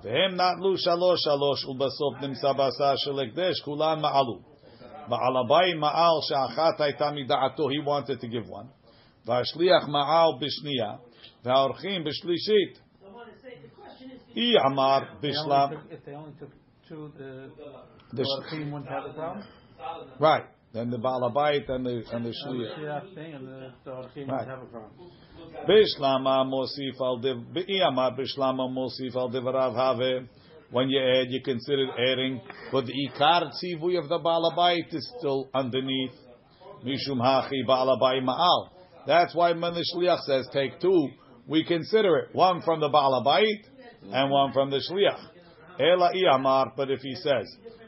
והם 0.02 0.35
נטלו 0.35 0.76
שלוש 0.76 1.22
שלוש, 1.22 1.64
ובסוף 1.64 2.14
נמצא 2.22 2.52
בשר 2.52 2.96
של 2.96 3.20
הקדש, 3.20 3.61
כולם 3.61 4.02
מעלו. 4.02 4.38
בעל 5.09 5.37
הבית 5.44 5.76
מעל 5.76 6.18
שאחת 6.28 6.81
הייתה 6.81 7.11
מדעתו, 7.11 7.62
he 7.68 7.87
wanted 7.87 8.20
to 8.20 8.26
give 8.26 8.50
one. 8.50 8.68
והשליח 9.26 9.88
מעל 9.88 10.33
בשנייה, 10.40 10.92
והאורחים 11.44 12.05
בשלישית. 12.05 12.82
Amar 14.64 15.09
Bishlam. 15.23 15.83
If 15.90 16.05
they 16.05 16.12
only 16.12 16.33
took 16.38 16.51
two, 16.88 17.12
the, 17.18 17.51
the 18.12 18.25
wouldn't 18.71 18.88
have 18.88 19.05
a 19.07 19.12
problem? 19.12 19.45
Right. 20.18 20.45
Then 20.73 20.90
the 20.90 20.97
Balabait 20.97 21.68
and 21.68 21.85
the 21.85 22.03
and 22.12 22.25
the 22.25 22.31
Shliach. 22.31 23.14
thing 23.14 23.35
and 23.35 23.47
the, 23.47 23.73
the 23.85 23.92
right. 24.27 24.49
have 24.49 24.62
a 24.62 24.66
problem. 24.66 25.11
Bishlama 25.68 26.47
Mosif 26.47 26.99
al 26.99 27.21
Biyama 27.21 28.18
Bishlama 28.18 28.71
Mosif 28.71 29.14
al 29.14 29.31
Devarav 29.31 29.75
Have. 29.75 30.27
When 30.71 30.88
you 30.88 30.99
add, 30.99 31.31
you 31.31 31.42
consider 31.42 31.87
adding, 31.92 32.40
but 32.73 32.87
the 32.87 32.95
Ikar 32.95 33.51
Tzivui 33.62 33.99
of 33.99 34.09
the 34.09 34.18
Balabait 34.18 34.95
is 34.95 35.12
still 35.18 35.51
underneath. 35.53 36.12
Mishum 36.83 37.18
Hachi 37.21 37.66
Balabai 37.68 38.23
Ma'al. 38.23 38.71
That's 39.07 39.35
why 39.35 39.53
when 39.53 39.61
the 39.61 39.85
Shliach 39.95 40.21
says 40.21 40.49
take 40.55 40.81
two, 40.81 41.09
we 41.47 41.64
consider 41.64 42.16
it 42.16 42.35
one 42.35 42.62
from 42.62 42.81
the 42.81 42.88
Balabait 42.88 43.64
and 44.10 44.30
one 44.30 44.52
from 44.52 44.70
the 44.70 44.78
shliach. 44.90 45.28
Ela 45.80 46.12
iyamar, 46.14 46.72
but 46.76 46.90
if 46.90 47.00
he 47.00 47.14
says 47.16 47.46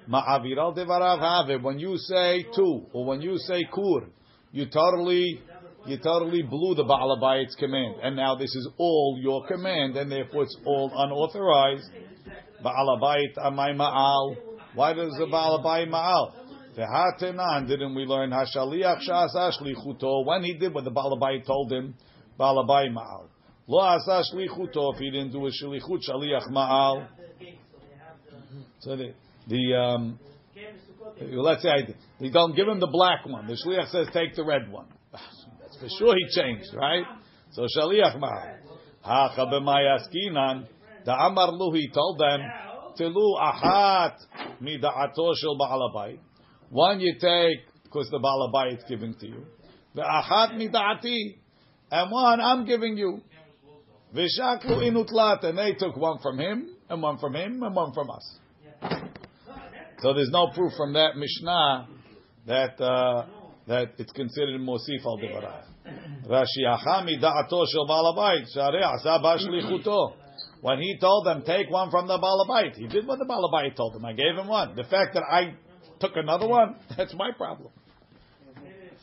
ma'avir 0.09 0.59
al 0.59 0.75
divarav 0.75 1.49
have, 1.49 1.63
when 1.63 1.79
you 1.79 1.97
say 1.97 2.45
two 2.55 2.87
or 2.93 3.05
when 3.05 3.21
you 3.21 3.37
say 3.39 3.65
kur, 3.73 4.09
you 4.53 4.67
totally 4.67 5.43
you 5.87 5.99
totally 5.99 6.43
blew 6.43 6.75
the 6.75 6.85
Ba'alabayit's 6.85 7.57
command. 7.57 7.97
And 8.03 8.17
now 8.17 8.37
this 8.37 8.55
is 8.55 8.69
all 8.79 9.19
your 9.21 9.47
command, 9.47 9.97
and 9.97 10.11
therefore 10.11 10.45
it's 10.45 10.57
all 10.65 10.91
unauthorized. 10.95 11.91
Ba'alabayit 12.65 13.37
amay 13.37 13.77
ma'al. 13.77 14.37
Why 14.75 14.95
does 14.95 15.13
the 15.19 15.27
Ba'alabayit 15.27 15.91
ma'al? 15.91 16.33
V'hatenan, 16.79 17.69
didn't 17.69 17.95
we 17.95 18.05
learn 18.05 18.31
Hashaliach 18.31 19.01
sha'asa 19.07 19.53
shlichuto? 19.61 20.25
When 20.25 20.43
he 20.43 20.55
did 20.55 20.73
what 20.73 20.85
the 20.85 20.91
Ba'alabayit 20.91 21.47
told 21.47 21.71
him, 21.71 21.95
Ba'alabayit 22.41 22.93
ma'al. 22.93 23.29
Lo 23.67 23.81
asa 23.81 24.23
shlichuto, 24.33 24.93
if 24.95 24.99
he 24.99 25.11
didn't 25.11 25.33
do 25.33 25.47
a 25.47 25.51
shlichut, 25.51 26.01
shaliach 26.09 26.51
ma'al. 26.51 27.07
So 28.81 28.97
the, 28.97 29.15
the 29.49 29.75
um, 29.75 30.19
let's 31.21 31.63
say 31.63 31.71
I, 31.71 31.95
they 32.21 32.29
don't 32.29 32.55
give 32.55 32.69
him 32.69 32.81
the 32.81 32.89
black 32.89 33.25
one. 33.27 33.47
The 33.47 33.57
shliach 33.65 33.91
says 33.91 34.09
take 34.13 34.35
the 34.35 34.45
red 34.45 34.71
one. 34.71 34.87
That's 35.13 35.79
for 35.81 35.89
sure 35.99 36.15
he 36.15 36.41
changed, 36.41 36.75
right? 36.75 37.05
So 37.53 37.63
shaliach 37.63 38.19
ma'al. 38.19 38.59
Hacha 39.03 39.47
b'mayaskinan. 39.47 40.67
The 41.07 41.13
amar 41.13 41.51
lu 41.53 41.73
he 41.73 41.89
told 41.89 42.19
them 42.19 42.41
tilu 42.99 43.39
ahat 43.41 44.17
mida'ato 44.63 45.35
shel 45.37 45.59
ba'alabayit. 45.59 46.19
One 46.71 47.01
you 47.01 47.15
take 47.15 47.61
because 47.85 48.11
the 48.11 48.19
ba'alabayit 48.19 48.79
is 48.79 48.85
giving 48.89 49.15
to 49.15 49.27
you. 49.27 49.47
The 49.95 50.03
ahat 50.03 50.53
mida'ati. 50.55 51.37
And 51.91 52.11
one 52.11 52.41
I'm 52.41 52.65
giving 52.67 52.97
you. 52.97 53.23
V'shaklu 54.15 54.83
inutlat. 54.91 55.45
And 55.45 55.59
they 55.59 55.73
took 55.75 55.97
one 55.97 56.19
from 56.23 56.39
him, 56.39 56.71
and 56.89 57.03
one 57.03 57.19
from 57.19 57.35
him, 57.35 57.63
and 57.63 57.75
one 57.75 57.93
from 57.93 58.11
us. 58.11 58.39
So 60.01 60.13
there's 60.13 60.31
no 60.31 60.49
proof 60.55 60.73
from 60.77 60.93
that 60.95 61.17
Mishnah 61.17 61.89
that 62.47 62.81
uh, 62.81 63.27
that 63.67 63.93
it's 63.99 64.13
considered 64.13 64.61
Mosif 64.61 65.05
al 65.05 65.19
Devarav. 65.19 65.65
Rashi 66.29 66.65
Achami 66.67 67.21
da'ato 67.21 67.65
shel 67.71 67.87
balabait 67.89 68.45
sharei 68.55 68.83
asa 68.83 69.19
bashlichuto. 69.23 70.15
When 70.61 70.79
he 70.79 70.99
told 70.99 71.27
them 71.27 71.43
take 71.47 71.71
one 71.71 71.91
from 71.91 72.07
the 72.07 72.19
balabait, 72.19 72.75
he 72.77 72.87
did 72.87 73.07
what 73.07 73.19
the 73.19 73.27
balabait 73.27 73.77
told 73.77 73.97
him. 73.97 74.05
I 74.05 74.13
gave 74.13 74.37
him 74.37 74.49
one. 74.49 74.75
The 74.75 74.85
fact 74.85 75.15
that 75.15 75.23
I 75.23 75.55
took 76.01 76.17
another 76.17 76.49
one, 76.49 76.77
that's 76.97 77.15
my 77.15 77.31
problem. 77.37 77.71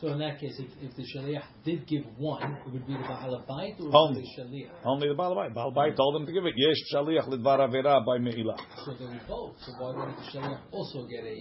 So 0.00 0.08
in 0.08 0.18
that 0.18 0.38
case, 0.38 0.52
if, 0.58 0.68
if 0.82 0.94
the 0.94 1.04
shaliach 1.14 1.44
did 1.64 1.86
give 1.86 2.04
one, 2.18 2.42
it 2.66 2.70
would 2.72 2.86
be 2.86 2.92
the 2.92 2.98
baalabait 2.98 3.80
or 3.80 3.90
Only. 3.96 4.20
the 4.22 4.42
shaliach. 4.42 4.70
Only 4.84 5.08
the 5.08 5.14
balabait. 5.14 5.54
Balabait 5.54 5.96
told 5.96 6.20
him 6.20 6.26
to 6.26 6.32
give 6.32 6.44
it. 6.44 6.54
Yesh 6.56 6.76
shaliach 6.92 7.28
lidvar 7.28 7.60
avera 7.60 8.04
by 8.04 8.18
me'ilah. 8.18 8.58
So 8.84 8.92
they 8.98 9.06
were 9.06 9.20
both. 9.26 9.54
So 9.64 9.72
why 9.78 9.96
wouldn't 9.96 10.16
the 10.18 10.38
shaliach 10.38 10.60
also 10.70 11.06
get 11.06 11.24
a? 11.24 11.36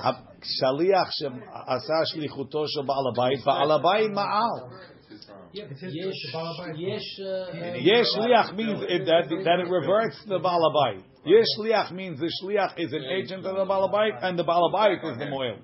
Uh, 0.00 0.12
שליח 0.42 1.10
שעשה 1.10 2.04
שליחותו 2.04 2.64
של 2.68 2.80
בעל 2.86 3.04
הבית, 3.12 3.44
בעל 3.44 3.70
הבית 3.70 4.10
מעל. 4.10 4.80
yeah, 5.52 5.64
It 5.64 5.78
says 5.78 5.92
yesh, 5.94 6.20
the 6.32 6.38
baalabait. 6.38 6.78
yesh, 6.78 7.20
uh, 7.20 7.76
יש 7.76 8.06
שליח 8.16 8.52
means 8.56 8.80
it, 8.82 9.04
that, 9.06 9.28
that 9.28 9.58
it 9.60 9.68
reverts 9.70 10.22
to 10.24 10.28
the 10.28 10.38
בעל 10.38 10.60
הבית. 10.70 11.04
יש 11.26 11.46
שליח 11.58 11.92
means 11.92 12.18
the 12.18 12.30
shliach 12.42 12.78
is 12.78 12.92
an 12.92 13.04
agent 13.04 13.44
of 13.46 13.56
the 13.56 13.64
בעל 13.64 13.84
הבית, 13.84 14.14
and 14.22 14.38
the 14.38 14.42
בעל 14.44 14.62
הבית 14.70 15.00
is 15.04 15.18
the 15.18 15.26
moel. 15.26 15.56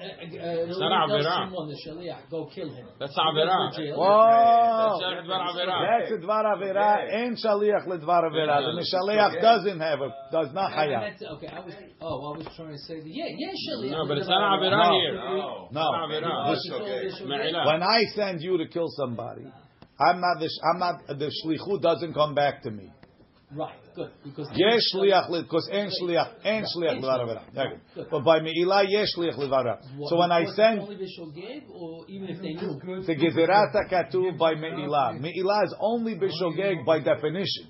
it's 0.00 0.78
not 0.78 1.08
Avera. 1.08 1.50
the 1.50 1.78
Shaliach, 1.86 2.30
go 2.30 2.50
kill 2.54 2.70
him. 2.70 2.86
That's 2.98 3.16
Avera. 3.16 3.70
Whoa! 3.96 4.98
That's 5.00 6.12
a 6.12 6.18
Dvar 6.24 6.44
Avera 6.44 7.14
and 7.14 7.36
Shaliach 7.36 7.86
le 7.86 7.98
dvar 7.98 8.24
Avera. 8.30 8.62
The 8.74 8.86
shaliach 8.92 9.40
doesn't 9.40 9.80
have 9.80 10.00
a, 10.00 10.14
does 10.32 10.52
not 10.52 10.72
Hayah. 10.72 11.14
Okay, 11.36 11.48
I 11.48 11.60
was, 11.60 11.74
oh, 12.00 12.34
I 12.34 12.38
was 12.38 12.46
trying 12.56 12.72
to 12.72 12.78
say, 12.78 13.00
yeah, 13.04 13.26
yeah, 13.36 13.48
Shaliach. 13.48 13.90
No, 13.90 14.06
but 14.08 14.18
it's 14.18 14.28
not 14.28 14.58
Avera 14.58 14.92
here. 15.00 15.14
No. 15.14 15.68
No. 15.72 15.90
When 17.66 17.82
I 17.82 18.04
send 18.14 18.42
you 18.42 18.58
to 18.58 18.66
kill 18.68 18.88
somebody, 18.88 19.44
I'm 20.00 20.20
not 20.20 20.40
the, 20.40 20.50
I'm 20.72 20.78
not, 20.78 21.06
the 21.06 21.30
Shlichu 21.44 21.80
doesn't 21.80 22.14
come 22.14 22.34
back 22.34 22.62
to 22.62 22.70
me. 22.70 22.90
Right, 23.56 23.78
good. 23.94 24.10
Because 24.24 24.50
yes 24.56 24.80
shliach 24.92 25.30
because 25.30 25.68
en 25.70 25.88
shliach 25.88 26.44
en 26.44 26.64
shliach 26.64 27.00
levarah. 27.00 28.10
But 28.10 28.24
by 28.24 28.40
meila 28.40 28.84
yes 28.88 29.14
shliach 29.16 29.38
levarah. 29.38 29.78
So 30.08 30.16
when 30.16 30.32
I 30.32 30.46
send, 30.46 30.80
only 30.80 30.96
bishul 30.96 31.32
gave, 31.32 31.62
or 31.70 32.04
even 32.08 32.28
if 32.30 32.40
they. 32.42 32.54
Mm-hmm. 32.54 33.02
The 33.06 33.14
gezerata 33.14 33.88
katu 33.88 34.36
by 34.36 34.54
meila. 34.54 35.20
Meila 35.20 35.64
is 35.64 35.74
only 35.78 36.16
bishogeg 36.16 36.84
by 36.84 36.98
definition, 36.98 37.68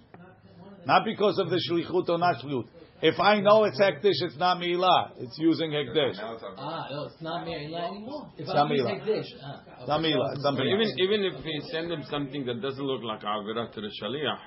not 0.86 1.04
because 1.04 1.38
of 1.38 1.50
the 1.50 1.60
shlichut 1.70 2.08
or 2.08 2.18
not 2.18 2.36
shlichut. 2.36 2.68
If 3.02 3.20
I 3.20 3.40
know 3.40 3.64
it's 3.64 3.78
hekdesh, 3.78 4.22
it's 4.22 4.38
not 4.38 4.56
meila. 4.58 5.10
It's 5.18 5.36
using 5.38 5.72
hekdesh. 5.72 6.16
Ah, 6.56 6.88
no, 6.90 7.04
it's 7.04 7.20
not 7.20 7.46
meila 7.46 7.88
anymore. 7.90 8.32
If 8.38 8.46
it's 8.46 8.54
not 8.54 8.70
meila. 8.70 8.88
Ah. 8.88 9.62
It's 9.80 9.88
not 9.88 10.00
meila. 10.00 10.32
It's 10.32 10.42
not. 10.42 10.54
Even 10.54 10.98
even 10.98 11.24
if 11.24 11.44
we 11.44 11.60
send 11.70 11.90
them 11.90 12.04
something 12.08 12.46
that 12.46 12.62
doesn't 12.62 12.82
look 12.82 13.02
like 13.02 13.20
avirah 13.20 13.70
to 13.74 13.80
the 13.82 13.90
shaliach. 14.00 14.38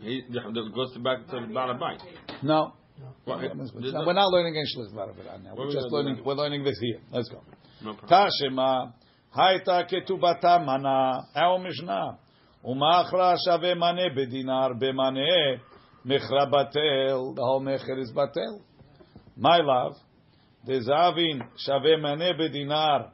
He 0.00 0.22
goes 0.74 0.96
back 0.98 1.26
to 1.28 1.36
Balabite. 1.36 2.02
No. 2.42 2.74
Well, 3.26 3.40
it, 3.40 3.52
we're 4.06 4.12
not 4.12 4.30
learning 4.30 4.54
English 4.54 4.92
Barabara 4.94 5.38
now. 5.42 5.54
We're 5.56 5.72
just 5.72 5.86
learning. 5.90 6.22
We're 6.24 6.34
learning 6.34 6.62
this 6.62 6.78
here. 6.80 7.00
Let's 7.10 7.28
go. 7.28 7.40
Tashema 8.08 8.92
ha'ita 9.30 9.86
ketubata 9.90 10.64
mana. 10.64 11.26
Our 11.34 11.58
Mishnah. 11.58 12.18
Umachra 12.64 13.36
shave 13.44 13.76
mane 13.76 14.10
bedinar 14.16 14.80
bemane 14.80 15.58
mechra 16.06 16.50
batel. 16.50 17.34
The 17.34 17.42
whole 17.42 17.60
mecher 17.62 17.98
is 17.98 18.12
batel. 18.12 18.60
My 19.36 19.58
love, 19.58 19.96
the 20.64 20.74
zavin 20.74 21.42
shave 21.58 22.00
mane 22.00 22.32
bedinar 22.38 23.10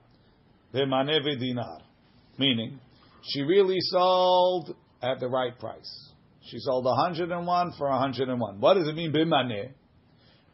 bemane 0.74 1.20
bedinar. 1.24 1.80
Meaning, 2.38 2.78
she 3.22 3.42
really 3.42 3.78
sold 3.80 4.74
at 5.02 5.20
the 5.20 5.28
right 5.28 5.58
price. 5.58 6.09
She 6.42 6.58
sold 6.58 6.84
101 6.84 7.72
for 7.78 7.88
101. 7.88 8.60
What 8.60 8.74
does 8.74 8.88
it 8.88 8.94
mean, 8.94 9.12
bimane? 9.12 9.72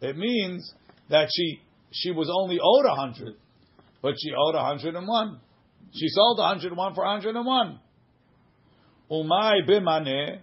It 0.01 0.16
means 0.16 0.72
that 1.09 1.29
she 1.35 1.61
she 1.90 2.11
was 2.11 2.31
only 2.33 2.59
owed 2.61 2.85
100 2.85 3.37
but 4.07 4.14
she 4.22 4.31
owed 4.31 4.55
101. 4.55 5.40
She 5.92 6.09
sold 6.11 6.38
101 6.38 6.94
for 6.94 7.05
101. 7.05 7.81
Umay 9.11 9.68
bimane, 9.68 10.38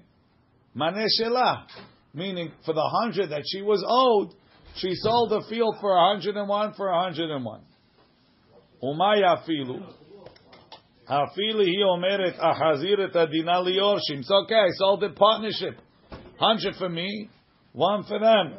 mane 0.75 1.07
shela, 1.17 1.65
meaning 2.13 2.51
for 2.65 2.73
the 2.73 2.81
100 2.81 3.29
that 3.29 3.43
she 3.45 3.61
was 3.61 3.81
owed, 3.87 4.33
she 4.75 4.95
sold 4.95 5.29
the 5.29 5.45
field 5.49 5.77
for 5.79 5.91
101 5.91 6.73
for 6.73 6.91
101. 6.91 7.61
Umay 8.83 9.21
afilu, 9.23 9.93
afilu 11.07 11.65
hi 11.65 11.83
omeret 11.83 12.37
ahazir 12.39 12.99
adina 13.15 13.61
liorshim. 13.61 14.19
It's 14.19 14.31
okay, 14.31 14.55
I 14.55 14.69
sold 14.77 15.03
it 15.03 15.15
partnership. 15.15 15.77
100 16.37 16.75
for 16.75 16.89
me, 16.89 17.29
one 17.73 18.03
for 18.03 18.19
them. 18.19 18.53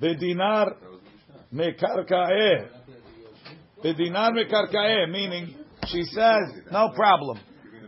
Bedinar 0.00 0.76
mekarkaeh. 1.52 2.68
Bedinar 3.84 4.32
mekarkaeh, 4.32 5.10
meaning 5.10 5.54
she 5.86 6.02
says, 6.04 6.62
no 6.70 6.90
problem. 6.94 7.38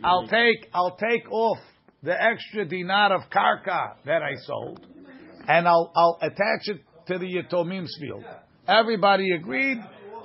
I'll 0.02 0.26
take 0.26 0.68
I'll 0.74 0.96
take 0.96 1.30
off 1.30 1.58
the 2.02 2.12
extra 2.12 2.66
dinar 2.66 3.14
of 3.14 3.22
karka 3.30 3.96
that 4.04 4.22
I 4.22 4.34
sold, 4.46 4.86
and 5.48 5.66
I'll 5.66 5.90
I'll 5.96 6.18
attach 6.20 6.68
it 6.68 6.80
to 7.06 7.18
the 7.18 7.26
yatomim's 7.26 7.96
field. 7.98 8.24
Everybody 8.68 9.32
agreed. 9.32 9.78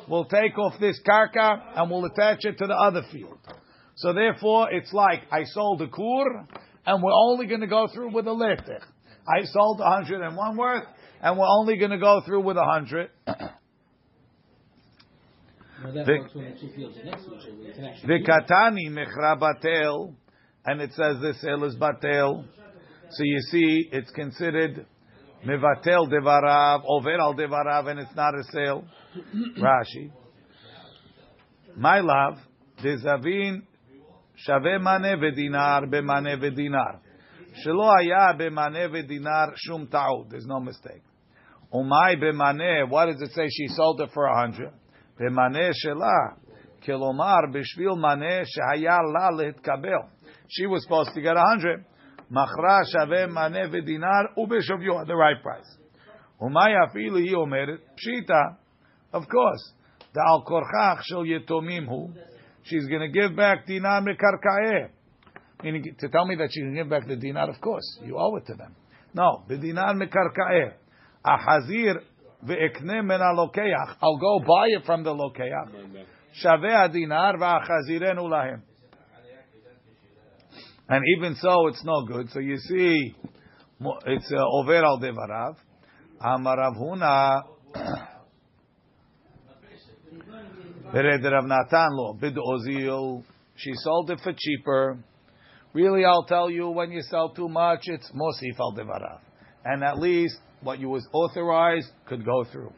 We'll 0.09 0.25
take 0.25 0.57
off 0.57 0.73
this 0.79 0.99
karka 1.07 1.61
and 1.75 1.89
we'll 1.91 2.05
attach 2.05 2.39
it 2.41 2.57
to 2.57 2.67
the 2.67 2.73
other 2.73 3.03
field. 3.11 3.37
So 3.95 4.13
therefore, 4.13 4.71
it's 4.71 4.91
like 4.91 5.21
I 5.31 5.43
sold 5.43 5.81
a 5.81 5.87
kur, 5.87 6.47
and 6.85 7.03
we're 7.03 7.11
only 7.13 7.45
going 7.47 7.61
to 7.61 7.67
go 7.67 7.87
through 7.93 8.13
with 8.13 8.25
a 8.27 8.31
letech. 8.31 8.81
I 9.27 9.43
sold 9.43 9.79
101 9.79 10.57
worth, 10.57 10.83
and 11.21 11.37
we're 11.37 11.45
only 11.45 11.77
going 11.77 11.91
to 11.91 11.99
go 11.99 12.21
through 12.25 12.41
with 12.43 12.57
100. 12.57 13.09
Now 15.81 15.93
that 15.93 16.05
Vic- 16.05 16.19
works 16.19 16.35
when 16.35 16.51
the 16.51 16.59
two 16.59 16.75
fields 16.75 16.97
are 16.97 17.05
next 17.05 17.23
to 17.23 17.35
each 17.35 17.43
other. 17.43 17.51
You 17.51 17.73
can 17.73 17.85
actually. 17.85 18.19
Vikatani 18.19 18.89
mechra 18.89 19.39
batel, 19.39 20.13
and 20.65 20.81
it 20.81 20.89
says 20.89 21.21
the 21.21 21.33
sale 21.41 21.63
is 21.63 21.75
batel. 21.77 22.43
So 23.11 23.23
you 23.23 23.39
see, 23.49 23.87
it's 23.89 24.11
considered 24.11 24.85
mevatel 25.46 26.08
devarav, 26.10 26.82
over 26.86 27.18
al 27.20 27.34
devarav, 27.34 27.88
and 27.88 28.00
it's 28.00 28.14
not 28.14 28.34
a 28.34 28.42
sale. 28.52 28.84
Rashi. 29.58 30.10
My 31.76 32.00
love, 32.00 32.38
dezavin 32.82 33.62
shave 34.36 34.80
mane 34.80 35.16
vedinar 35.16 35.84
bemane 35.86 36.36
vedinar. 36.40 37.00
Shelo 37.64 37.92
haya 37.94 38.36
bemane 38.38 38.88
vedinar 38.88 39.52
shum 39.56 39.86
ta'ud. 39.88 40.30
There's 40.30 40.46
no 40.46 40.60
mistake. 40.60 41.02
Umay 41.72 42.16
bemane, 42.22 42.88
what 42.88 43.06
does 43.06 43.20
it 43.20 43.32
say? 43.32 43.48
She 43.48 43.68
sold 43.68 44.00
it 44.00 44.10
for 44.12 44.26
a 44.26 44.40
hundred. 44.40 44.72
במנה 45.18 45.68
שלה, 45.72 46.36
כלומר 46.84 47.36
בשביל 47.52 47.88
מנה 47.88 48.44
שהיה 48.44 48.98
לה 49.14 49.30
להתקבל. 49.36 50.08
She 50.48 50.66
was 50.66 50.82
supposed 50.82 51.14
to 51.14 51.20
get 51.20 51.36
a 51.36 51.40
hundred. 51.40 51.84
Machra 52.31 52.83
shaveh 52.93 53.27
mane 53.29 53.69
v'dinar 53.69 54.35
ubeshavyo, 54.37 55.01
at 55.01 55.07
the 55.07 55.15
right 55.15 55.41
price. 55.41 55.77
Umaya 56.39 56.93
filu, 56.95 57.21
he 57.21 57.33
omerit, 57.33 57.79
pshita, 57.97 58.55
of 59.13 59.27
course, 59.27 59.73
the 60.13 60.21
al 60.21 60.43
korchach 60.43 61.01
shel 61.03 61.23
yetomim 61.23 61.87
hu, 61.87 62.13
she's 62.63 62.85
going 62.87 63.01
to 63.01 63.07
give 63.09 63.35
back 63.35 63.65
dinar 63.65 64.01
mekarkaeh. 64.01 64.89
Meaning, 65.63 65.95
to 65.99 66.09
tell 66.09 66.25
me 66.25 66.35
that 66.35 66.49
she 66.51 66.61
can 66.61 66.75
give 66.75 66.89
back 66.89 67.07
the 67.07 67.15
dinar, 67.15 67.49
of 67.49 67.59
course, 67.59 67.99
you 68.03 68.15
owe 68.17 68.35
it 68.37 68.45
to 68.45 68.53
them. 68.53 68.75
No, 69.13 69.43
v'dinar 69.49 69.61
dinar 69.61 69.95
mekarkaeh. 69.95 70.73
Ahazir 71.25 71.95
ve'ekne 72.45 73.05
men 73.05 73.19
alokeach. 73.19 73.95
I'll 74.01 74.17
go 74.17 74.39
buy 74.39 74.67
it 74.67 74.85
from 74.85 75.03
the 75.03 75.13
lokeach. 75.13 76.05
Shaveh 76.43 76.93
dinar 76.93 77.37
va'achazirenu 77.37 78.29
lahem. 78.29 78.61
And 80.89 81.03
even 81.17 81.35
so, 81.35 81.67
it's 81.67 81.83
no 81.85 82.03
good. 82.05 82.31
So 82.31 82.39
you 82.39 82.57
see, 82.57 83.15
it's 84.07 84.31
uh, 84.35 84.43
over 84.53 84.83
al 84.83 84.99
devarav. 84.99 85.55
Amar 86.19 86.57
Rav 86.57 86.73
Huna, 86.73 87.43
Rav 90.91 91.45
lo. 91.91 93.23
She 93.55 93.71
sold 93.75 94.09
it 94.09 94.19
for 94.23 94.33
cheaper. 94.35 94.97
Really, 95.73 96.03
I'll 96.03 96.25
tell 96.25 96.49
you, 96.49 96.69
when 96.69 96.91
you 96.91 97.01
sell 97.03 97.29
too 97.29 97.47
much, 97.47 97.81
it's 97.83 98.11
mosif 98.11 98.59
al 98.59 98.73
devarav. 98.73 99.19
And 99.63 99.83
at 99.83 99.99
least 99.99 100.37
what 100.61 100.79
you 100.79 100.89
was 100.89 101.07
authorized 101.13 101.91
could 102.07 102.25
go 102.25 102.45
through. 102.51 102.73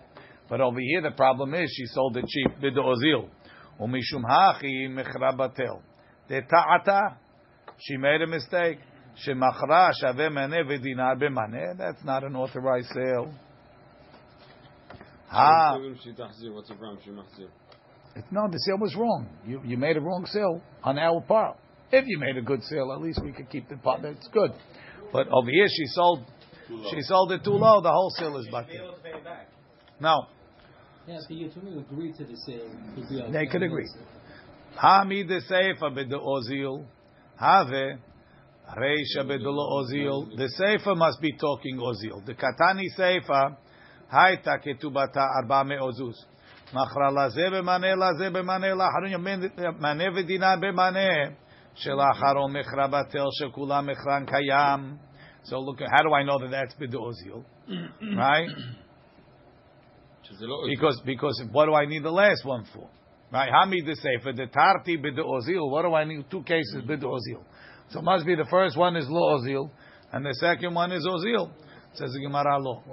But 0.49 0.59
over 0.59 0.80
here, 0.82 1.01
the 1.01 1.12
problem 1.12 1.53
is 1.53 1.74
she 1.74 1.86
sold 1.86 2.18
it 2.18 2.26
cheap 2.28 2.59
bid 2.59 2.76
ozil. 2.76 3.30
Umishum 3.80 4.26
hachi 4.30 4.89
mechra 4.89 5.34
batel. 5.34 5.82
De 6.28 6.41
ta'ata, 6.41 7.18
she 7.82 7.97
made 7.97 8.21
a 8.21 8.27
mistake. 8.27 8.79
Shemachra 9.25 9.91
shaveh 10.01 10.29
maneh 10.29 10.63
v'dinar 10.65 11.21
b'maneh. 11.21 11.77
That's 11.77 12.03
not 12.03 12.23
an 12.23 12.36
authorized 12.36 12.89
sale. 12.93 13.34
Ha. 15.29 15.77
It's, 18.13 18.27
no, 18.32 18.47
the 18.51 18.57
sale 18.59 18.77
was 18.77 18.95
wrong. 18.95 19.29
You, 19.45 19.61
you 19.63 19.77
made 19.77 19.95
a 19.97 20.01
wrong 20.01 20.25
sale 20.25 20.61
on 20.84 20.99
our 20.99 21.21
part. 21.21 21.57
If 21.91 22.05
you 22.07 22.19
made 22.19 22.38
a 22.38 22.41
good 22.41 22.63
sale, 22.63 22.91
at 22.93 23.01
least 23.01 23.21
we 23.23 23.32
could 23.32 23.49
keep 23.49 23.69
the 23.69 23.77
part 23.77 24.03
It's 24.03 24.27
good. 24.27 24.51
But 25.11 25.27
over 25.29 25.49
here, 25.49 25.67
she 25.67 25.86
sold, 25.88 26.25
she 26.89 27.01
sold 27.01 27.32
it 27.32 27.43
too 27.43 27.51
low. 27.51 27.82
The 27.82 27.91
whole 27.91 28.11
sale 28.17 28.38
is 28.38 28.47
back. 28.49 28.67
No. 29.99 30.27
Yeah, 31.07 31.17
so 31.27 31.34
you 31.34 31.49
agreed 31.79 32.15
to 32.17 32.25
the 32.25 32.36
sale. 32.36 33.32
They 33.32 33.45
could 33.47 33.63
agree. 33.63 33.88
Hamid 34.75 35.27
the 35.27 35.41
sefer 35.41 35.89
b'de 35.89 36.13
Ozil. 36.13 36.86
Have 37.41 37.99
reisha 38.76 39.24
b'de 39.24 39.45
lo 39.45 39.82
ozil. 39.82 40.37
The 40.37 40.49
seifa 40.59 40.97
must 40.97 41.20
be 41.20 41.32
talking 41.37 41.78
ozil. 41.78 42.24
The 42.24 42.34
katani 42.34 42.87
seifa. 42.99 43.57
Hayta 44.12 44.59
ketubata 44.64 45.26
arba 45.43 45.64
me 45.64 45.76
ozus. 45.78 46.16
מכרה 46.72 47.11
לזה 47.11 47.51
במנה 47.51 47.95
לזה 47.95 48.30
במנה 48.30 48.74
לאחרון 48.74 49.24
מנה 49.80 50.05
ודינה 50.14 50.57
במנה 50.57 51.30
שלאחרון 51.74 52.57
מכרה 52.57 52.87
בטל 52.87 53.24
שכולם 53.30 53.87
מכרן 53.87 54.24
קיים. 54.26 54.97
So 55.45 55.61
look, 55.61 55.78
how 55.78 56.03
do 56.03 56.12
I 56.12 56.24
know 56.24 56.39
that 56.41 56.51
that's 56.51 56.74
bid'ozil? 56.74 57.45
right? 58.16 58.49
שזה 60.22 60.47
לא... 60.47 60.57
Because 60.68 61.01
because 61.05 61.43
what 61.53 61.66
do 61.66 61.74
I 61.74 61.87
need 61.87 62.03
the 62.03 62.11
last 62.11 62.45
one 62.45 62.64
for? 62.64 62.89
Right? 63.32 63.49
Hamid 63.49 63.86
the 63.86 63.95
sefer 63.95 64.34
the 64.34 64.47
tarti 64.47 64.97
bid'ozil. 64.97 65.69
What 65.71 65.84
do 65.84 65.93
I 65.93 66.03
need? 66.03 66.29
Two 66.29 66.43
cases 66.43 66.84
bid'ozil. 66.86 67.43
So 67.89 68.01
must 68.01 68.25
be 68.25 68.36
the 68.36 68.47
first 68.49 68.77
one 68.77 68.95
is 68.95 69.05
lo 69.09 69.38
ozil, 69.38 69.69
and 70.11 70.25
the 70.25 70.34
second 70.39 70.73
one 70.73 70.91
is 70.91 71.05
ozil. 71.07 71.51
Says 71.93 72.11
the 72.11 72.19
Gemara 72.19 72.59
lo. 72.59 72.84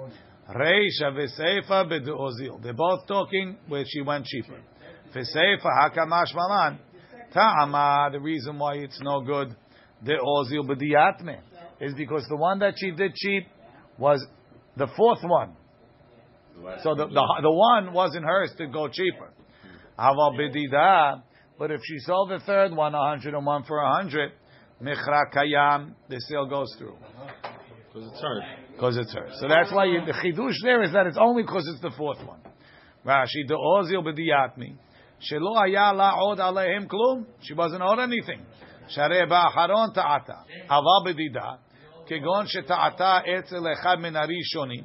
Reisha 0.49 1.11
v'seifa 1.11 1.91
bid'ozil. 1.91 2.61
They're 2.63 2.73
both 2.73 3.05
talking 3.07 3.57
where 3.67 3.83
she 3.85 4.01
went 4.01 4.25
cheaper. 4.25 4.61
V'seifa 5.13 5.65
hakamash 5.65 6.33
malan. 6.33 6.79
Ta'ama. 7.33 8.09
The 8.11 8.19
reason 8.19 8.57
why 8.57 8.75
it's 8.75 8.99
no 9.01 9.21
good 9.21 9.55
the 10.03 10.13
ozil 10.13 10.65
b'diyatme 10.69 11.39
is 11.81 11.93
because 11.95 12.25
the 12.29 12.37
one 12.37 12.59
that 12.59 12.75
she 12.77 12.91
did 12.91 13.13
cheap 13.13 13.45
was 13.97 14.25
the 14.77 14.87
fourth 14.95 15.23
one. 15.23 15.55
So 16.83 16.95
the, 16.95 17.07
the 17.07 17.39
the 17.41 17.51
one 17.51 17.93
wasn't 17.93 18.25
hers 18.25 18.53
to 18.57 18.67
go 18.67 18.87
cheaper. 18.87 19.31
Aval 19.98 20.38
bidida, 20.38 21.22
but 21.58 21.70
if 21.70 21.80
she 21.84 21.98
sold 22.00 22.30
the 22.30 22.40
third 22.40 22.74
one, 22.74 22.94
a 22.94 23.08
hundred 23.08 23.34
and 23.34 23.46
one 23.46 23.62
for 23.64 23.78
a 23.78 23.94
hundred, 23.94 24.32
michra 24.82 25.32
kayam, 25.32 25.94
the 26.08 26.20
sale 26.28 26.46
goes 26.46 26.74
through 26.78 26.96
Because 27.92 28.08
it's 28.10 28.20
hard. 28.20 28.42
because 28.72 28.96
it's 28.96 29.12
hers. 29.14 29.36
So 29.40 29.48
that's 29.48 29.72
why 29.72 29.84
you, 29.86 30.00
the 30.04 30.12
chidush 30.12 30.56
there 30.62 30.82
is 30.82 30.92
that 30.92 31.06
it's 31.06 31.18
only 31.20 31.42
because 31.42 31.66
it's 31.72 31.80
the 31.80 31.92
fourth 31.96 32.18
one. 32.26 32.40
Rashi 33.06 33.46
the 33.46 33.54
ozil 33.54 34.02
b'diyatmi 34.02 34.76
shelo 35.30 35.56
haya 35.56 35.94
la 35.94 36.14
od 36.20 36.38
alehem 36.38 36.88
klum. 36.88 37.26
She 37.42 37.54
wasn't 37.54 37.82
owed 37.82 38.00
anything. 38.00 38.44
Sharei 38.96 39.28
ba'acharon 39.28 39.94
ta'ata. 39.94 40.44
Aval 40.68 41.06
b'dida 41.06 41.58
כגון 42.06 42.46
שטעתה 42.46 43.18
אצל 43.18 43.72
אחד 43.72 43.96
מן 43.98 44.16
הראשונים, 44.16 44.84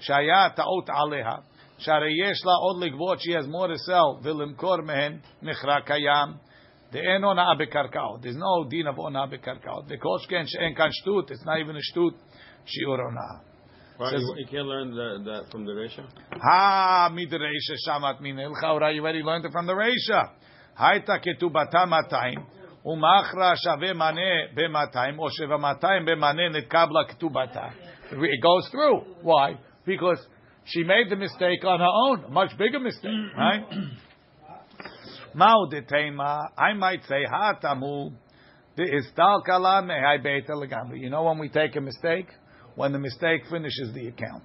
שהיה 0.00 0.50
טעות 0.54 0.88
עליה, 0.88 1.30
שהרי 1.78 2.12
יש 2.30 2.46
לה 2.46 2.52
עוד 2.52 2.84
לגבות, 2.84 3.18
she 3.18 3.32
has 3.32 3.46
more 3.46 3.68
to 3.68 3.90
sell, 3.90 4.22
ולמכור 4.22 4.76
מהן 4.86 5.18
מכרה 5.42 5.80
קיים, 5.80 6.28
דאין 6.92 7.24
הונאה 7.24 7.54
בקרקעות. 7.58 8.20
There's 8.20 8.36
no 8.38 8.68
דין 8.68 8.88
of 8.88 8.96
הונאה 8.96 9.26
בקרקעות. 9.26 9.84
וכל 9.88 10.18
שכן 10.18 10.42
שאין 10.46 10.74
כאן 10.74 10.88
שטות, 10.90 11.30
it's 11.30 11.44
not 11.44 11.56
even 11.64 11.76
a 11.76 11.82
שטות, 11.82 12.14
שיעור 12.66 12.96
הונאה. 12.96 13.50
Right, 14.00 14.12
Says- 14.12 14.22
you, 14.22 14.34
you 14.38 14.46
can't 14.46 14.66
learn 14.66 14.94
that, 14.94 15.24
that 15.28 15.50
from 15.50 15.66
the 15.66 15.72
Resha? 15.72 16.04
Ha 16.42 17.10
midreisha 17.12 17.76
shamat 17.86 18.20
min 18.22 18.36
ilcha. 18.36 18.94
You 18.94 19.02
already 19.02 19.22
learned 19.22 19.44
it 19.44 19.52
from 19.52 19.66
the 19.66 19.74
reisha. 19.74 20.22
Haita 20.80 21.18
ketubata 21.22 21.84
matayim. 21.86 22.42
Umachra 22.86 23.54
shave 23.62 23.94
mane 23.94 24.48
b'matayim 24.56 25.18
or 25.18 25.28
sheva 25.38 25.58
matayim 25.60 26.08
b'mane 26.08 26.48
netkabla 26.56 27.10
ketubata. 27.10 27.72
It 28.12 28.42
goes 28.42 28.68
through. 28.70 29.02
Why? 29.20 29.58
Because 29.84 30.26
she 30.65 30.83
made 30.83 31.09
the 31.09 31.15
mistake 31.15 31.63
on 31.63 31.79
her 31.79 31.85
own, 31.85 32.25
a 32.25 32.29
much 32.29 32.57
bigger 32.57 32.79
mistake, 32.79 33.11
right? 33.37 33.63
Mao 35.35 35.67
detema. 35.71 36.47
I 36.57 36.73
might 36.73 37.03
say 37.07 37.23
ha 37.29 37.53
tamu. 37.53 38.11
The 38.77 38.83
istal 38.83 39.43
kala 39.45 39.83
mehai 39.83 40.23
beita 40.25 40.51
legamri. 40.51 40.99
You 40.99 41.09
know 41.09 41.23
when 41.23 41.37
we 41.39 41.49
take 41.49 41.75
a 41.75 41.81
mistake? 41.81 42.27
When 42.75 42.91
the 42.91 42.99
mistake 42.99 43.43
finishes 43.49 43.93
the 43.93 44.07
account. 44.07 44.43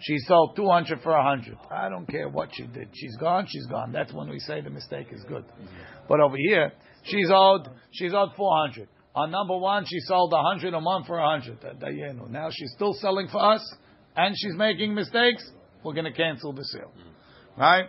She 0.00 0.18
sold 0.18 0.54
200 0.54 1.00
for 1.02 1.12
100. 1.12 1.56
I 1.70 1.88
don't 1.88 2.06
care 2.06 2.28
what 2.28 2.50
she 2.52 2.64
did. 2.66 2.88
She's 2.94 3.16
gone, 3.16 3.46
she's 3.48 3.66
gone. 3.66 3.90
That's 3.92 4.12
when 4.12 4.28
we 4.28 4.38
say 4.38 4.60
the 4.60 4.70
mistake 4.70 5.08
is 5.12 5.24
good. 5.26 5.44
But 6.08 6.20
over 6.20 6.36
here, 6.36 6.72
she's 7.04 7.28
owed, 7.32 7.68
she's 7.90 8.12
owed 8.14 8.30
400. 8.36 8.88
On 9.16 9.30
number 9.30 9.56
one, 9.56 9.84
she 9.86 9.98
sold 10.00 10.32
100 10.32 10.72
a 10.72 10.80
month 10.80 11.06
for 11.06 11.18
100. 11.18 11.64
Uh, 11.64 12.26
Now 12.30 12.48
she's 12.52 12.70
still 12.76 12.92
selling 12.94 13.26
for 13.28 13.44
us, 13.44 13.60
and 14.18 14.34
she's 14.36 14.56
making 14.56 14.94
mistakes. 14.94 15.48
We're 15.84 15.94
going 15.94 16.04
to 16.04 16.12
cancel 16.12 16.52
the 16.52 16.64
sale. 16.64 16.92
Right? 17.56 17.84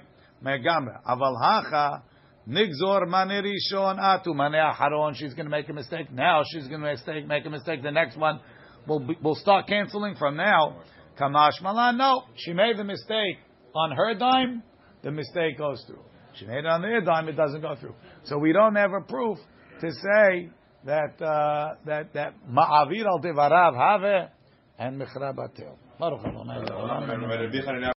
Megamra. 0.45 1.03
Aval 1.03 1.36
hacha, 1.41 2.03
nigzor 2.47 3.07
mane 3.07 3.43
rishon 3.43 3.97
atu 3.97 4.36
mane 4.36 4.53
aharon. 4.53 5.15
She's 5.15 5.34
going 5.34 5.47
to 5.47 5.51
make 5.51 5.67
a 5.69 5.73
mistake. 5.73 6.13
Now 6.13 6.43
she's 6.45 6.67
going 6.67 6.82
to 6.82 6.91
mistake, 6.91 7.27
make 7.27 7.45
a 7.47 7.49
mistake. 7.49 7.82
The 7.82 7.91
next 7.91 8.15
one, 8.15 8.39
we'll, 8.88 8.99
be, 8.99 9.17
we'll 9.23 9.36
start 9.36 9.67
canceling 9.67 10.15
from 10.15 10.38
now. 10.38 10.84
Kamash 11.19 11.63
malan, 11.63 11.97
no. 11.97 12.23
She 12.36 12.53
made 12.53 12.77
the 12.77 12.84
mistake 12.84 13.38
on 13.75 13.91
her 13.91 14.13
dime, 14.13 14.63
the 15.03 15.11
mistake 15.11 15.57
goes 15.57 15.84
through. 15.88 16.03
She 16.36 16.45
made 16.45 16.59
it 16.59 16.65
on 16.67 16.82
their 16.82 17.01
dime, 17.01 17.27
it 17.27 17.34
doesn't 17.34 17.61
go 17.61 17.75
through. 17.75 17.95
So 18.25 18.38
we 18.38 18.53
don't 18.53 18.75
have 18.75 18.91
a 18.93 19.01
proof 19.01 19.38
to 19.82 19.91
say 19.91 20.49
that 20.86 21.21
uh, 21.21 21.75
that 21.86 22.13
that 22.13 22.34
ma'avir 22.47 23.05
al 23.05 23.19
devarav 23.19 23.75
have 23.75 24.30
and 24.77 25.01
michra 25.01 25.34
batel. 26.00 26.18
Baruch 26.20 26.26
Adonai. 26.26 27.86